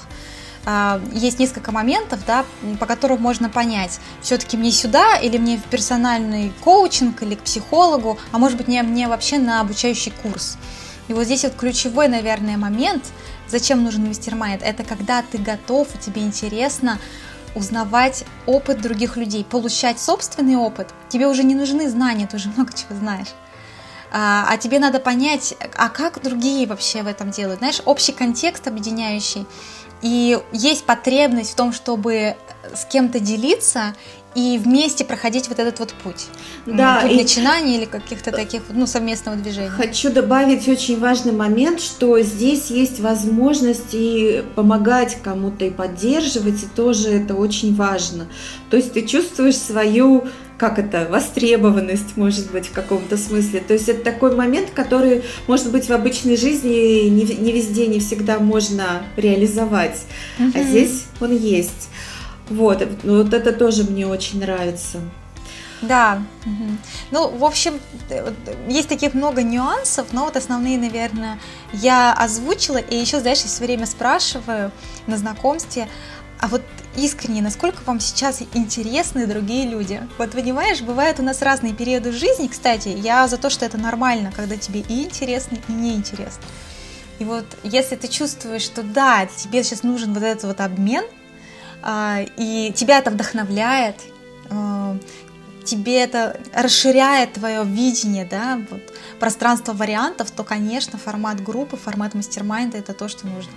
[0.66, 2.46] А, есть несколько моментов, да,
[2.80, 8.20] по которым можно понять, все-таки мне сюда или мне в персональный коучинг или к психологу,
[8.32, 10.58] а может быть мне, мне вообще на обучающий курс.
[11.08, 13.06] И вот здесь вот ключевой, наверное, момент,
[13.48, 17.00] зачем нужен мастер-майнд, это когда ты готов, и тебе интересно
[17.56, 20.94] узнавать опыт других людей, получать собственный опыт.
[21.10, 23.28] Тебе уже не нужны знания, ты уже много чего знаешь.
[24.14, 27.60] А, а тебе надо понять, а как другие вообще в этом делают.
[27.60, 29.46] Знаешь, общий контекст объединяющий.
[30.02, 32.36] И есть потребность в том, чтобы
[32.74, 33.96] с кем-то делиться
[34.34, 36.28] и вместе проходить вот этот вот путь.
[36.66, 37.16] Да, путь и...
[37.16, 39.70] начинания или каких-то таких ну, совместного движения.
[39.70, 46.68] Хочу добавить очень важный момент, что здесь есть возможность и помогать кому-то и поддерживать, и
[46.68, 48.28] тоже это очень важно.
[48.70, 50.26] То есть ты чувствуешь свою
[50.62, 53.62] как это, востребованность, может быть, в каком-то смысле.
[53.62, 58.00] То есть это такой момент, который, может быть, в обычной жизни не, не везде, не
[58.00, 60.04] всегда можно реализовать.
[60.38, 60.52] Mm-hmm.
[60.54, 61.90] А здесь он есть.
[62.48, 65.00] Вот, ну, вот это тоже мне очень нравится.
[65.82, 66.22] Да.
[66.46, 66.78] Угу.
[67.10, 67.80] Ну, в общем,
[68.68, 71.40] есть таких много нюансов, но вот основные, наверное,
[71.74, 72.78] я озвучила.
[72.78, 74.72] И еще, знаешь, я все время спрашиваю
[75.08, 75.88] на знакомстве,
[76.42, 76.64] а вот
[76.96, 80.02] искренне, насколько вам сейчас интересны другие люди?
[80.18, 84.34] Вот понимаешь, бывают у нас разные периоды жизни, кстати, я за то, что это нормально,
[84.36, 86.42] когда тебе и интересно, и неинтересно.
[87.20, 91.06] И вот если ты чувствуешь, что да, тебе сейчас нужен вот этот вот обмен,
[91.84, 93.98] а, и тебя это вдохновляет,
[94.50, 94.98] а,
[95.66, 98.82] тебе это расширяет твое видение, да, вот,
[99.20, 103.52] пространство вариантов, то, конечно, формат группы, формат мастер-майнда это то, что нужно.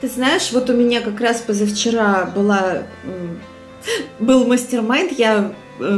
[0.00, 2.84] Ты знаешь, вот у меня как раз позавчера была
[4.18, 5.54] был мастер-майнд, я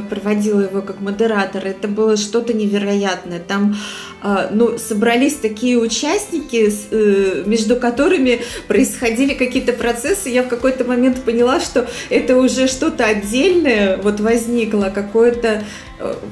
[0.08, 3.38] проводила его как модератор, это было что-то невероятное.
[3.38, 3.76] Там
[4.20, 10.28] а, ну, собрались такие участники, э, между которыми происходили какие-то процессы.
[10.28, 15.62] Я в какой-то момент поняла, что это уже что-то отдельное вот возникло, какое-то Э,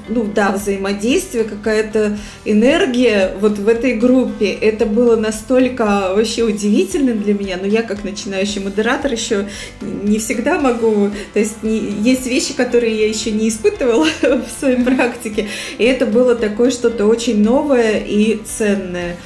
[0.09, 4.53] ну да, взаимодействие, какая-то энергия вот в этой группе.
[4.53, 9.49] Это было настолько вообще удивительным для меня, но я как начинающий модератор еще
[9.81, 14.83] не всегда могу, то есть не, есть вещи, которые я еще не испытывала в своей
[14.83, 15.49] практике,
[15.79, 19.17] и это было такое что-то очень новое и ценное.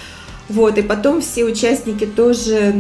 [0.49, 2.75] Вот, и потом все участники тоже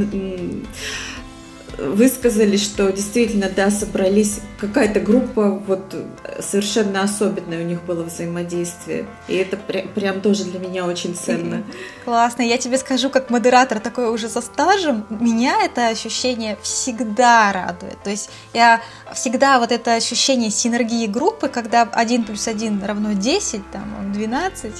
[1.79, 5.94] высказали, что действительно, да, собрались какая-то группа, вот
[6.40, 9.07] совершенно особенное у них было взаимодействие.
[9.29, 11.62] И это прям, прям тоже для меня очень ценно.
[12.05, 12.42] Классно.
[12.42, 18.03] Я тебе скажу, как модератор такой уже со стажем, меня это ощущение всегда радует.
[18.03, 18.81] То есть я
[19.14, 24.73] всегда вот это ощущение синергии группы, когда 1 плюс 1 равно 10, там, 12,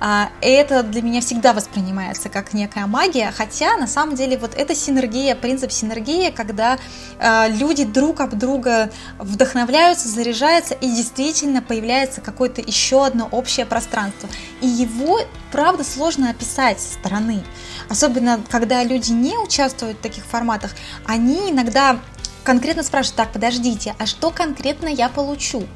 [0.00, 4.74] а, это для меня всегда воспринимается как некая магия, хотя на самом деле вот эта
[4.74, 6.78] синергия, принцип синергии, когда
[7.18, 8.90] а, люди друг об друга
[9.20, 14.28] вдохновляются, заряжаются, и действительно появляется какое-то еще одно общее пространство.
[14.60, 15.20] И его,
[15.52, 17.42] правда, сложно описать со стороны.
[17.88, 20.72] Особенно, когда люди не участвуют в таких форматах,
[21.06, 21.98] они иногда
[22.44, 25.66] конкретно спрашивают, так, подождите, а что конкретно я получу?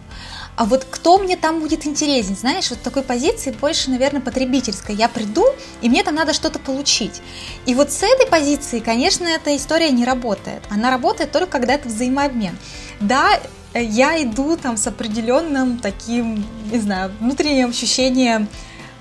[0.56, 4.94] А вот кто мне там будет интересен, знаешь, вот такой позиции больше, наверное, потребительской.
[4.94, 5.44] Я приду,
[5.82, 7.20] и мне там надо что-то получить.
[7.66, 10.62] И вот с этой позиции, конечно, эта история не работает.
[10.70, 12.56] Она работает только когда это взаимообмен.
[13.00, 13.40] Да,
[13.74, 18.48] я иду там с определенным таким, не знаю, внутренним ощущением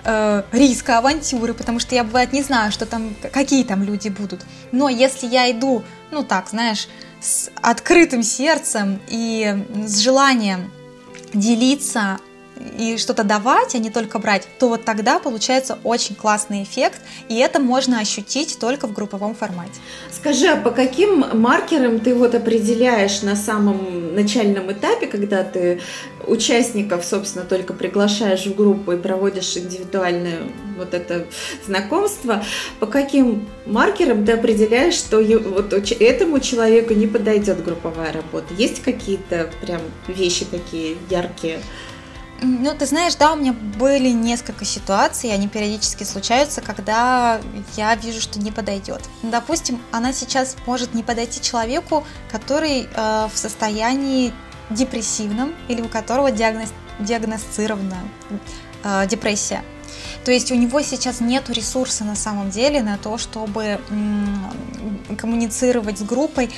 [0.03, 4.41] э, риска, авантюры, потому что я, бывает, не знаю, что там, какие там люди будут.
[4.71, 6.87] Но если я иду, ну так, знаешь,
[7.21, 10.71] с открытым сердцем и с желанием
[11.35, 12.19] делиться
[12.77, 17.35] и что-то давать, а не только брать, то вот тогда получается очень классный эффект, и
[17.35, 19.73] это можно ощутить только в групповом формате.
[20.11, 25.81] Скажи, а по каким маркерам ты вот определяешь на самом начальном этапе, когда ты
[26.25, 30.39] участников, собственно, только приглашаешь в группу и проводишь индивидуальное
[30.77, 31.25] вот это
[31.65, 32.43] знакомство,
[32.79, 38.53] по каким маркерам ты определяешь, что вот этому человеку не подойдет групповая работа?
[38.57, 41.59] Есть какие-то прям вещи такие яркие?
[42.41, 47.39] Ну, ты знаешь, да, у меня были несколько ситуаций, они периодически случаются, когда
[47.77, 49.01] я вижу, что не подойдет.
[49.21, 54.33] Допустим, она сейчас может не подойти человеку, который э, в состоянии
[54.69, 57.97] депрессивном или у которого диагноз, диагностирована
[58.83, 59.63] э, депрессия.
[60.25, 63.79] То есть у него сейчас нет ресурса на самом деле на то, чтобы
[65.17, 66.49] коммуницировать с группой.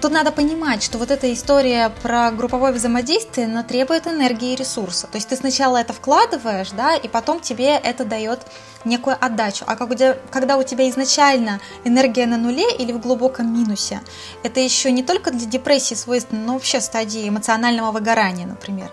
[0.00, 5.06] Тут надо понимать, что вот эта история про групповое взаимодействие, она требует энергии и ресурса.
[5.06, 8.40] То есть ты сначала это вкладываешь, да, и потом тебе это дает
[8.84, 9.64] некую отдачу.
[9.66, 14.00] А когда у тебя изначально энергия на нуле или в глубоком минусе,
[14.42, 18.90] это еще не только для депрессии свойственно, но вообще стадии эмоционального выгорания, например.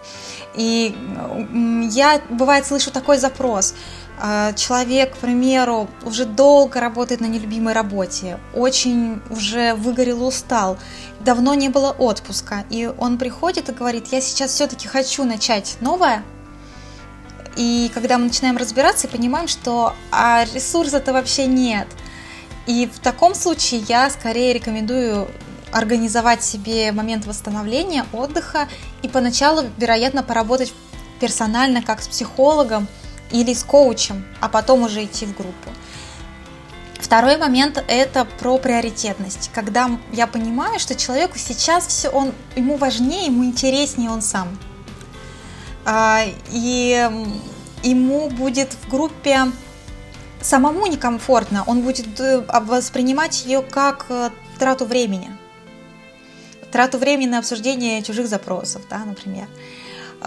[0.55, 0.95] И
[1.91, 3.73] я, бывает, слышу такой запрос–
[4.55, 10.77] человек, к примеру, уже долго работает на нелюбимой работе, очень уже выгорел, устал,
[11.19, 16.23] давно не было отпуска, и он приходит и говорит, я сейчас все-таки хочу начать новое,
[17.57, 21.87] и когда мы начинаем разбираться, понимаем, что а ресурса-то вообще нет.
[22.67, 25.27] И в таком случае я скорее рекомендую
[25.71, 28.67] организовать себе момент восстановления, отдыха
[29.01, 30.73] и поначалу, вероятно, поработать
[31.19, 32.87] персонально как с психологом,
[33.31, 35.69] или с коучем, а потом уже идти в группу.
[36.99, 43.27] Второй момент– это про приоритетность, когда я понимаю, что человеку сейчас все, он, ему важнее,
[43.27, 44.57] ему интереснее он сам.
[45.85, 47.09] А, и
[47.83, 49.45] ему будет в группе
[50.41, 55.29] самому некомфортно, он будет э, воспринимать ее как э, трату времени.
[56.71, 59.47] Трату времени на обсуждение чужих запросов, да, например.
[59.47, 59.76] А,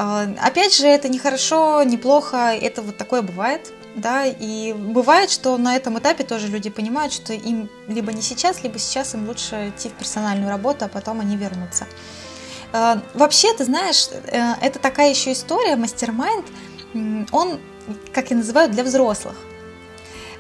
[0.03, 5.57] опять же, это не хорошо, не плохо, это вот такое бывает, да, и бывает, что
[5.59, 9.69] на этом этапе тоже люди понимают, что им либо не сейчас, либо сейчас им лучше
[9.69, 11.87] идти в персональную работу, а потом они вернутся.
[12.73, 16.47] А, вообще, ты знаешь, э, это такая еще история, мастер-майнд,
[17.33, 17.59] он,
[18.13, 19.35] как я называю, для взрослых.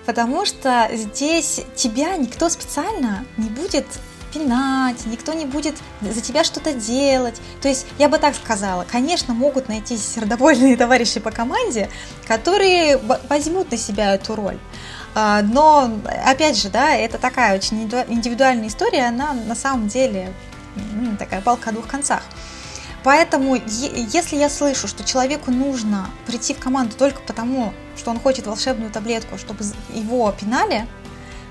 [0.07, 3.87] Потому что здесь тебя никто специально не будет
[4.33, 7.41] пинать, никто не будет за тебя что-то делать.
[7.61, 11.89] То есть я бы так сказала, конечно, могут найтись сердобольные товарищи по команде,
[12.27, 14.59] которые возьмут на себя эту роль.
[15.15, 15.91] А, но,
[16.25, 20.33] опять же, да, это такая очень индивидуальная история, она на самом деле
[20.77, 22.23] ну, такая палка о двух концах.
[23.03, 28.47] Поэтому, если я слышу, что человеку нужно прийти в команду только потому, что он хочет
[28.47, 29.65] волшебную таблетку, чтобы
[29.95, 30.87] его пинали,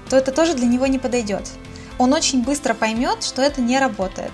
[0.09, 1.49] то это тоже для него не подойдет.
[1.99, 4.31] Он очень быстро поймет, что это не работает.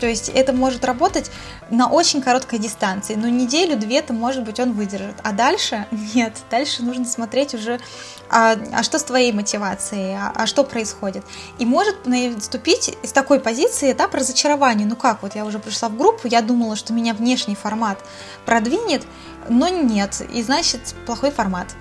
[0.00, 1.30] То есть это может работать
[1.70, 5.16] на очень короткой дистанции, но неделю-две-то, может быть, он выдержит.
[5.22, 7.80] А дальше нет, дальше нужно смотреть уже,
[8.28, 11.24] а, а что с твоей мотивацией, а, а что происходит.
[11.58, 14.84] И может наступить из такой позиции этап разочарования.
[14.84, 17.98] Ну как, вот я уже пришла в группу, я думала, что меня внешний формат
[18.44, 19.06] продвинет,
[19.48, 21.74] но нет, и значит плохой формат.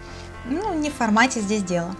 [0.45, 1.95] Ну, не в формате здесь дело.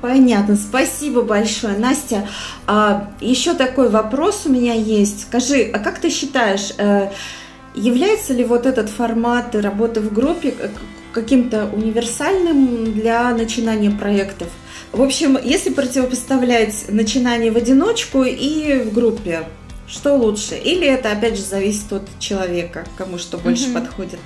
[0.00, 1.76] Понятно, спасибо большое.
[1.76, 2.28] Настя,
[2.66, 5.22] а, еще такой вопрос у меня есть.
[5.22, 7.10] Скажи, а как ты считаешь, э,
[7.74, 10.54] является ли вот этот формат работы в группе
[11.12, 14.48] каким-то универсальным для начинания проектов?
[14.92, 19.46] В общем, если противопоставлять начинание в одиночку и в группе,
[19.88, 20.54] что лучше?
[20.54, 23.74] Или это опять же зависит от человека, кому что больше mm-hmm.
[23.74, 24.20] подходит?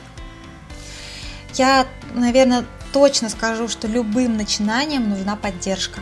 [1.55, 6.01] Я, наверное, точно скажу, что любым начинаниям нужна поддержка.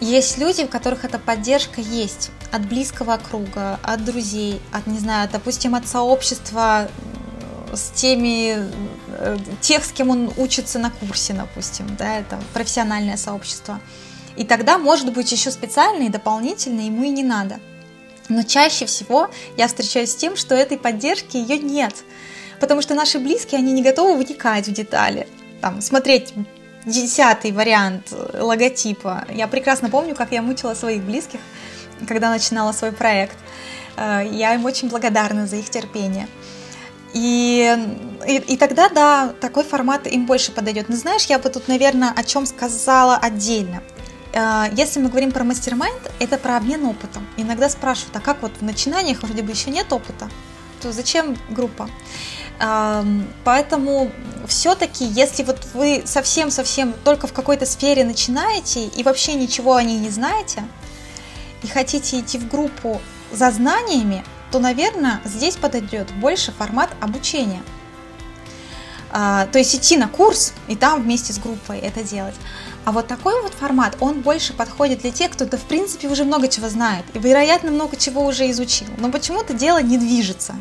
[0.00, 5.28] Есть люди, у которых эта поддержка есть от близкого круга, от друзей, от, не знаю,
[5.30, 6.88] допустим, от сообщества
[7.72, 8.70] с теми,
[9.08, 13.80] э, тех, с кем он учится на курсе, допустим, да, это профессиональное сообщество.
[14.36, 17.58] И тогда, может быть, еще специальные, дополнительные ему и не надо.
[18.28, 21.94] Но чаще всего я встречаюсь с тем, что этой поддержки ее нет,
[22.60, 25.26] потому что наши близкие, они не готовы вникать в детали
[25.60, 26.34] там, смотреть
[26.84, 29.26] десятый вариант логотипа.
[29.32, 31.40] Я прекрасно помню, как я мучила своих близких,
[32.06, 33.36] когда начинала свой проект.
[33.96, 36.28] Э, я им очень благодарна за их терпение.
[37.14, 37.76] И,
[38.26, 40.88] и, и тогда, да, такой формат им больше подойдет.
[40.88, 43.82] Но знаешь, я бы тут, наверное, о чем сказала отдельно.
[44.32, 47.26] Э, если мы говорим про мастер-майнд, это про обмен опытом.
[47.36, 50.28] Иногда спрашивают, а как вот в начинаниях вроде бы еще нет опыта,
[50.80, 51.88] то зачем группа?
[52.58, 54.10] Поэтому
[54.48, 59.98] все-таки, если вот вы совсем-совсем только в какой-то сфере начинаете и вообще ничего о ней
[59.98, 60.64] не знаете,
[61.62, 63.00] и хотите идти в группу
[63.32, 67.62] за знаниями, то, наверное, здесь подойдет больше формат обучения.
[69.10, 72.34] А, то есть идти на курс и там вместе с группой это делать.
[72.84, 76.24] А вот такой вот формат, он больше подходит для тех, кто, да, в принципе, уже
[76.24, 78.88] много чего знает и, вероятно, много чего уже изучил.
[78.98, 80.54] Но почему-то дело не движется.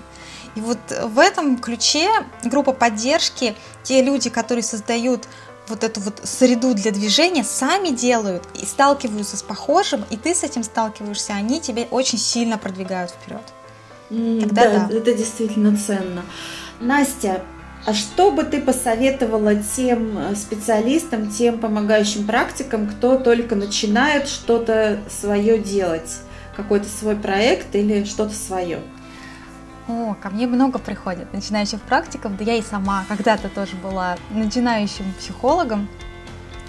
[0.57, 2.09] И вот в этом ключе
[2.43, 3.53] группа поддержки,
[3.83, 5.27] те люди, которые создают
[5.67, 10.43] вот эту вот среду для движения, сами делают и сталкиваются с похожим, и ты с
[10.43, 13.43] этим сталкиваешься, они тебя очень сильно продвигают вперед.
[14.09, 16.23] Тогда да, да, это действительно ценно.
[16.79, 17.43] Настя,
[17.85, 25.01] а что бы ты посоветовала тем э, специалистам, тем помогающим практикам, кто только начинает что-то
[25.07, 26.17] свое делать,
[26.55, 28.79] какой-то свой проект или что-то свое?
[29.88, 35.13] О, ко мне много приходит начинающих практиков, да я и сама когда-то тоже была начинающим
[35.17, 35.88] психологом,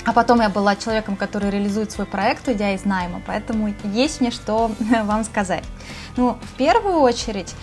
[0.05, 4.31] а потом я была человеком, который реализует свой проект, уйдя из найма, поэтому есть мне
[4.31, 4.71] что
[5.05, 5.65] вам сказать.
[6.17, 7.55] Ну, в первую очередь,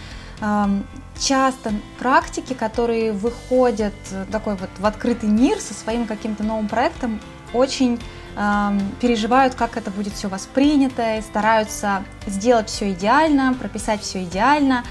[1.17, 3.93] часто практики, которые выходят
[4.31, 7.21] такой вот в открытый мир со своим каким-то новым проектом,
[7.53, 7.99] очень
[8.99, 14.83] переживают, как это будет все воспринято, и стараются сделать все идеально, прописать все идеально,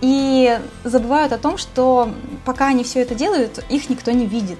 [0.00, 2.10] и забывают о том, что
[2.44, 4.58] пока они все это делают, их никто не видит.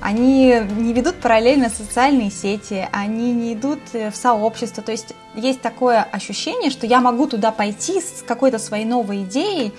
[0.00, 4.82] Они не ведут параллельно социальные сети, они не идут э, в сообщество.
[4.82, 9.72] То есть есть такое ощущение, что я могу туда пойти с какой-то своей новой идеей,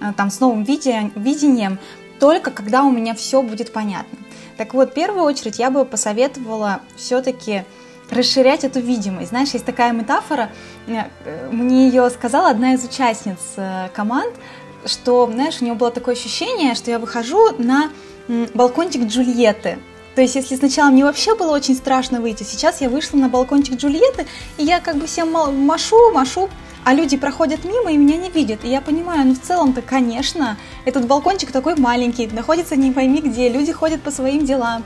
[0.00, 1.78] э, там, с новым видением,
[2.18, 4.18] только когда у меня все будет понятно.
[4.56, 7.64] Так вот, в первую очередь я бы посоветовала все-таки
[8.10, 9.30] расширять эту видимость.
[9.30, 10.50] Знаешь, есть такая метафора,
[10.86, 11.04] э,
[11.50, 14.34] мне ее сказала одна из участниц э, команд,
[14.84, 17.90] что, знаешь, у нее было такое ощущение, что я выхожу на
[18.54, 19.78] балкончик Джульетты.
[20.14, 23.76] То есть, если сначала мне вообще было очень страшно выйти, сейчас я вышла на балкончик
[23.76, 26.48] Джульетты, и я как бы всем машу, машу,
[26.84, 28.64] а люди проходят мимо и меня не видят.
[28.64, 33.48] И я понимаю, ну в целом-то, конечно, этот балкончик такой маленький, находится не пойми где,
[33.48, 34.84] люди ходят по своим делам.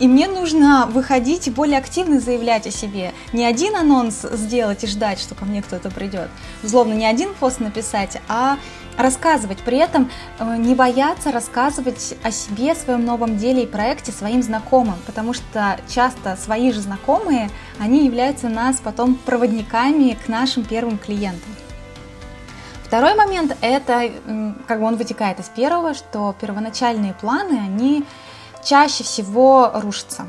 [0.00, 3.12] И мне нужно выходить и более активно заявлять о себе.
[3.32, 6.28] Не один анонс сделать и ждать, что ко мне кто-то придет.
[6.62, 8.58] Условно, не один пост написать, а
[8.96, 9.58] рассказывать.
[9.58, 14.96] При этом э, не бояться рассказывать о себе, своем новом деле и проекте своим знакомым,
[15.06, 21.50] потому что часто свои же знакомые, они являются нас потом проводниками к нашим первым клиентам.
[22.84, 24.10] Второй момент– это,
[24.68, 28.04] как бы он вытекает из первого, что первоначальные планы, они
[28.64, 30.28] чаще всего рушится.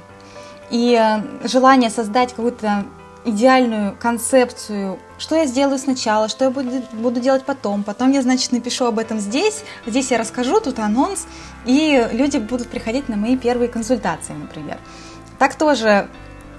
[0.70, 2.86] И э, желание создать какую-то
[3.26, 7.84] идеальную концепцию что я сделаю сначала, что я буду, буду делать потом.
[7.84, 11.28] Потом я, значит, напишу об этом здесь, здесь я расскажу, тут анонс,
[11.66, 14.78] и люди будут приходить на мои первые консультации, например.
[15.40, 16.08] Так тоже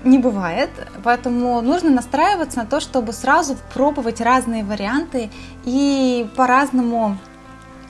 [0.04, 0.70] не бывает,
[1.02, 5.30] поэтому нужно настраиваться на то, чтобы сразу пробовать разные варианты
[5.64, 7.18] и по-разному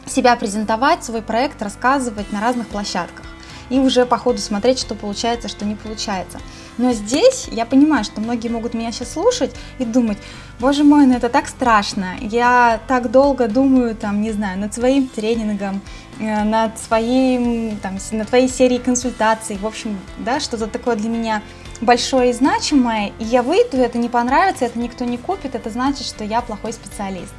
[0.06, 3.26] себя презентовать, свой проект рассказывать на разных площадках
[3.70, 6.38] и уже по ходу смотреть, что получается, что не получается.
[6.78, 10.18] Но здесь я понимаю, что многие могут меня сейчас слушать и думать,
[10.60, 15.08] боже мой, ну это так страшно, я так долго думаю, там, не знаю, над своим
[15.08, 15.80] тренингом,
[16.18, 21.42] э, над своим, там, над твоей серией консультаций, в общем, да, что-то такое для меня
[21.80, 26.06] большое и значимое, и я выйду, это не понравится, это никто не купит, это значит,
[26.06, 27.34] что я плохой специалист.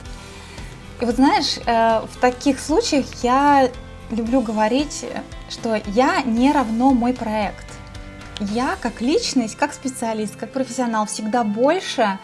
[0.99, 3.69] И вот знаешь, э, в таких случаях я
[4.11, 5.05] люблю говорить,
[5.49, 7.65] что я не равно мой проект.
[8.39, 12.19] Я как личность, как специалист, как профессионал всегда больше,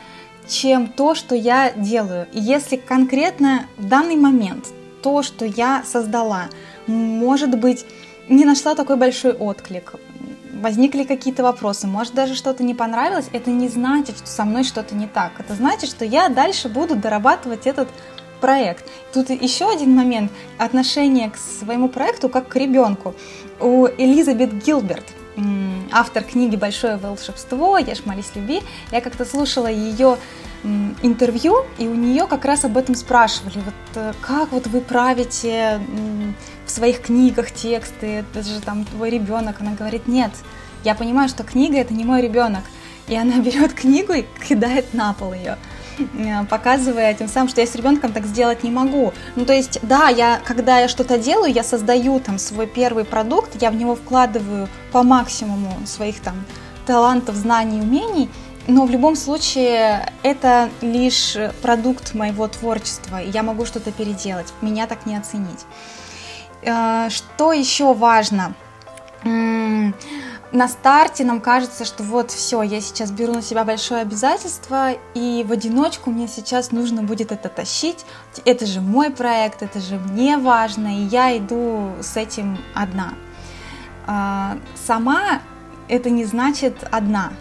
[0.47, 2.27] чем то, что я делаю.
[2.33, 4.67] И если конкретно в данный момент
[5.01, 6.45] то, что я создала,
[6.87, 7.85] может быть,
[8.29, 9.95] не нашла такой большой отклик,
[10.53, 14.95] возникли какие-то вопросы, может даже что-то не понравилось, это не значит, что со мной что-то
[14.95, 15.33] не так.
[15.39, 17.89] Это значит, что я дальше буду дорабатывать этот
[18.43, 18.83] проект.
[19.13, 23.15] Тут еще один момент– отношение к своему проекту как к ребенку.
[23.61, 25.05] У Элизабет Гилберт,
[25.93, 27.77] автор книги «Большое волшебство.
[27.77, 30.17] Ешь, молись, люби», я как-то слушала ее
[31.01, 33.59] интервью, и у нее как раз об этом спрашивали.
[33.59, 35.79] Вот э, как вот вы правите
[36.65, 39.61] в своих книгах тексты, это же там твой ребенок.
[39.61, 40.31] Она говорит, нет,
[40.83, 42.63] я понимаю, что книга это не мой ребенок.
[43.07, 45.57] И она берет книгу и кидает на пол ее.
[45.99, 49.13] Э, показывая тем самым, что я с ребенком так сделать не могу.
[49.35, 53.61] Ну, то есть, да, я, когда я что-то делаю, я создаю там свой первый продукт,
[53.61, 56.35] я в него вкладываю по максимуму своих там
[56.85, 58.29] талантов, знаний, умений,
[58.67, 64.87] но в любом случае это лишь продукт моего творчества, и я могу что-то переделать, меня
[64.87, 65.65] так не оценить.
[66.63, 68.55] Э, что еще важно?
[70.53, 75.43] На старте нам кажется, что вот все, я сейчас беру на себя большое обязательство, и
[75.47, 78.05] в одиночку мне сейчас нужно будет это тащить.
[78.45, 83.15] Это же мой проект, это же мне важно, и я иду с этим одна.
[84.05, 85.41] А, сама
[85.87, 87.33] это не значит одна.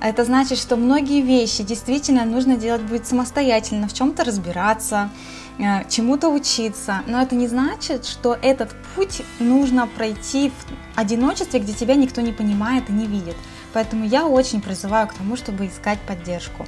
[0.00, 5.08] Это значит, что многие вещи действительно нужно делать будет самостоятельно, в чем-то разбираться,
[5.88, 11.94] чему-то учиться, но это не значит, что этот путь нужно пройти в одиночестве, где тебя
[11.94, 13.36] никто не понимает и не видит.
[13.72, 16.66] Поэтому я очень призываю к тому, чтобы искать поддержку.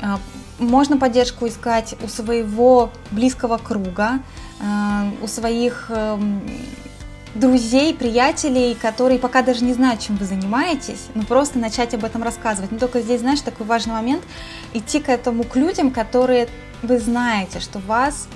[0.00, 0.16] Э,
[0.58, 4.20] можно поддержку искать у своего близкого круга,
[4.60, 6.42] э, у своих эм,
[7.34, 12.22] друзей, приятелей, которые пока даже не знают, чем вы занимаетесь, но просто начать об этом
[12.22, 12.72] рассказывать.
[12.72, 14.22] Но только здесь, знаешь, такой важный момент,
[14.72, 16.48] идти к этому к людям, которые
[16.82, 18.28] вы знаете, что вас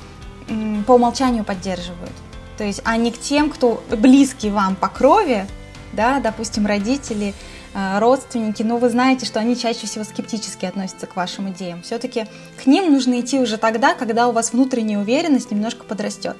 [0.86, 2.12] по умолчанию поддерживают.
[2.58, 5.46] То есть, а не к тем, кто близкий вам по крови,
[5.92, 7.34] да, допустим, родители,
[7.74, 11.82] э, родственники, но вы знаете, что они чаще всего скептически относятся к вашим идеям.
[11.82, 12.26] Все-таки
[12.62, 16.36] к ним нужно идти уже тогда, когда у вас внутренняя уверенность немножко подрастет.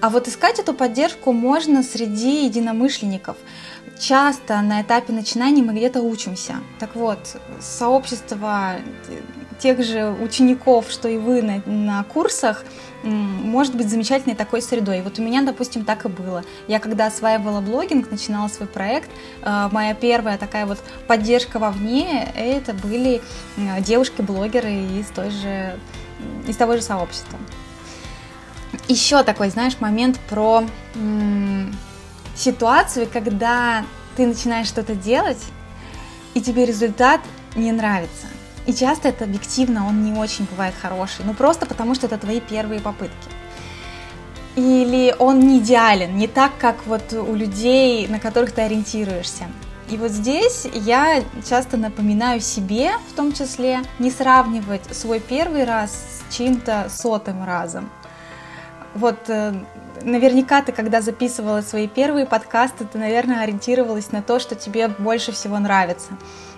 [0.00, 3.36] А вот искать эту поддержку можно среди единомышленников.
[3.98, 6.56] Часто на этапе начинаний мы где-то учимся.
[6.78, 7.18] Так вот,
[7.60, 8.76] сообщество
[9.58, 12.64] тех же учеников, что и вы на, на курсах,
[13.02, 15.02] может быть замечательной такой средой.
[15.02, 16.44] Вот у меня, допустим, так и было.
[16.66, 19.08] Я когда осваивала блогинг, начинала свой проект,
[19.42, 23.20] э, моя первая такая вот поддержка вовне, это были
[23.80, 25.78] девушки-блогеры из той же,
[26.46, 27.38] из того же сообщества.
[28.88, 31.74] Еще такой, знаешь, момент про м-
[32.34, 33.84] ситуацию, когда
[34.16, 35.42] ты начинаешь что-то делать,
[36.34, 37.20] и тебе результат
[37.54, 38.26] не нравится.
[38.68, 42.38] И часто это объективно, он не очень бывает хороший, ну просто потому что это твои
[42.38, 43.16] первые попытки.
[44.56, 49.44] Или он не идеален, не так, как вот у людей, на которых ты ориентируешься.
[49.88, 55.90] И вот здесь я часто напоминаю себе, в том числе, не сравнивать свой первый раз
[55.92, 57.88] с чьим-то сотым разом.
[58.94, 59.54] Вот э,
[60.02, 65.32] наверняка ты, когда записывала свои первые подкасты, ты, наверное, ориентировалась на то, что тебе больше
[65.32, 66.10] всего нравится.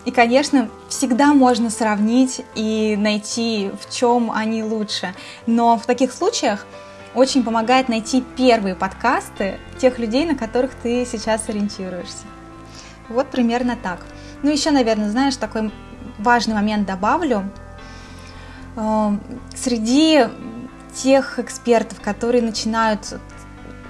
[0.04, 5.14] И, конечно, всегда можно сравнить и найти, в чем они лучше.
[5.46, 6.66] Но в таких случаях
[7.14, 12.24] очень помогает найти первые подкасты тех людей, на которых ты сейчас ориентируешься.
[13.08, 14.06] Вот примерно так.
[14.42, 15.70] Ну, еще, наверное, знаешь, такой
[16.18, 17.50] важный момент добавлю.
[18.76, 19.20] Эм,
[19.54, 20.26] среди
[20.94, 23.20] тех экспертов, которые начинают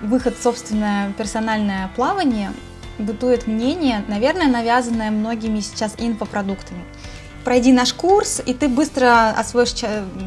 [0.02, 2.52] выход в собственное персональное плавание,
[3.00, 6.84] бытует мнение, наверное, навязанное многими сейчас инфопродуктами.
[7.44, 9.74] пройди наш курс, и ты быстро освоишь,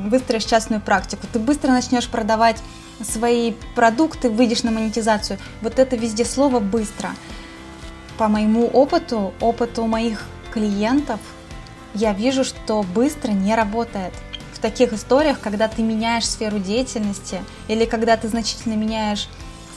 [0.07, 2.61] выстроишь частную практику, ты быстро начнешь продавать
[3.01, 5.39] свои продукты, выйдешь на монетизацию.
[5.61, 7.11] Вот это везде слово «быстро».
[8.17, 11.19] По моему опыту, опыту моих клиентов,
[11.95, 14.13] я вижу, что быстро не работает.
[14.53, 19.27] В таких историях, когда ты меняешь сферу деятельности или когда ты значительно меняешь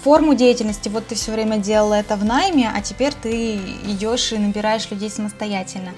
[0.07, 3.57] форму деятельности, вот ты все время делала это в найме, а теперь ты
[3.88, 5.94] идешь и набираешь людей самостоятельно.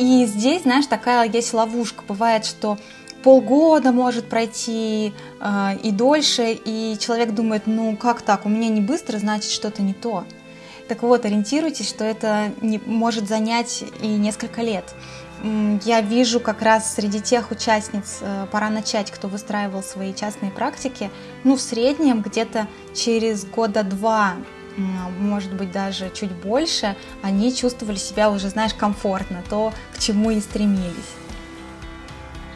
[0.00, 2.02] И здесь, знаешь, такая есть ловушка.
[2.08, 2.76] Бывает, что
[3.22, 8.80] полгода может пройти э, и дольше, и человек думает, ну как так, у меня не
[8.80, 10.24] быстро, значит что-то не то.
[10.88, 14.92] Так вот, ориентируйтесь, что это не, может занять и несколько лет.
[15.42, 21.10] Я вижу как раз среди тех участниц э, «Пора начать», кто выстраивал свои частные практики,
[21.44, 24.34] ну, в среднем где-то через года два
[25.18, 30.40] может быть, даже чуть больше, они чувствовали себя уже, знаешь, комфортно, то, к чему и
[30.40, 30.94] стремились.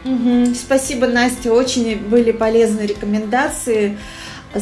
[0.05, 0.55] Угу.
[0.55, 3.97] Спасибо, Настя, очень были полезные рекомендации.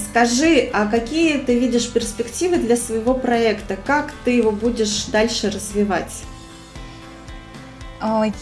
[0.10, 3.78] Скажи, а какие ты видишь перспективы для своего проекта?
[3.86, 6.24] Как ты его будешь дальше развивать?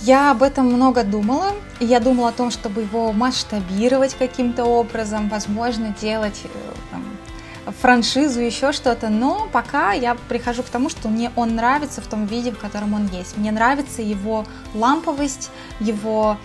[0.02, 1.52] Я об этом много думала.
[1.80, 7.04] Я думала о том, чтобы его масштабировать каким-то образом, возможно, делать э, там,
[7.80, 12.26] франшизу, еще что-то, но пока я прихожу к тому, что мне он нравится в том
[12.26, 13.38] виде, в котором он есть.
[13.38, 16.38] Мне нравится его ламповость, его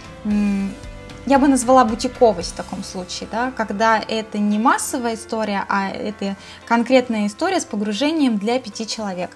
[1.26, 6.36] я бы назвала бутиковость в таком случае, да, когда это не массовая история, а это
[6.66, 9.30] конкретная история с погружением для пяти человек.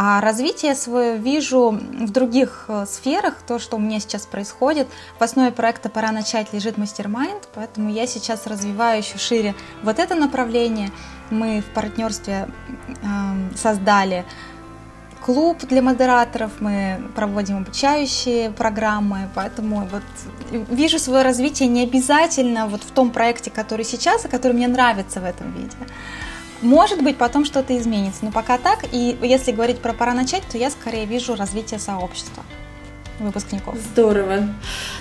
[0.00, 4.86] А развитие свое вижу в других э, сферах, то, что у меня сейчас происходит.
[5.18, 10.14] В основе проекта «Пора начать» лежит мастер-майнд, поэтому я сейчас развиваю еще шире вот это
[10.14, 10.92] направление.
[11.30, 12.48] Мы в партнерстве
[12.86, 14.24] э, создали
[15.20, 20.04] клуб для модераторов, мы проводим обучающие программы, поэтому вот
[20.70, 25.20] вижу свое развитие не обязательно вот в том проекте, который сейчас, и который мне нравится
[25.20, 25.76] в этом виде.
[26.62, 28.84] Может быть, потом что-то изменится, но пока так.
[28.92, 32.42] И если говорить про пора начать, то я скорее вижу развитие сообщества
[33.20, 33.76] выпускников.
[33.92, 34.48] Здорово.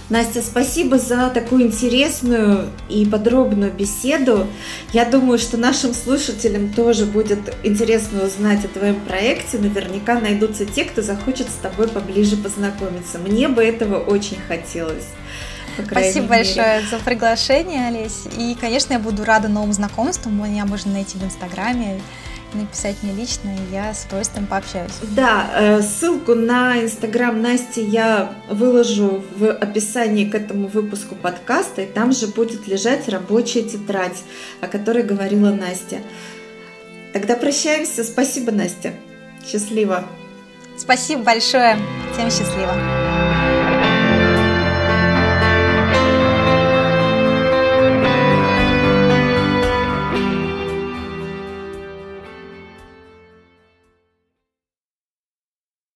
[0.10, 4.48] Настя, спасибо за такую интересную и подробную беседу.
[4.94, 9.58] Я думаю, что нашим слушателям тоже будет интересно узнать о твоем проекте.
[9.58, 13.20] Наверняка найдутся те, кто захочет с тобой поближе познакомиться.
[13.20, 15.08] Мне бы этого очень хотелось.
[15.86, 18.24] Спасибо большое за приглашение, Олесь.
[18.38, 20.42] И, конечно, я буду рада новым знакомствам.
[20.44, 22.00] Меня можно найти в Инстаграме
[22.54, 24.92] написать мне лично, и я с удовольствием пообщаюсь.
[25.02, 31.86] Да, э, ссылку на инстаграм Насти я выложу в описании к этому выпуску подкаста, и
[31.86, 34.18] там же будет лежать рабочая тетрадь,
[34.62, 36.00] о которой говорила Настя.
[37.14, 38.04] Тогда прощаемся.
[38.04, 38.94] Спасибо, Настя.
[39.46, 40.06] Счастливо.
[40.78, 41.78] Спасибо большое.
[42.14, 43.57] Всем счастливо.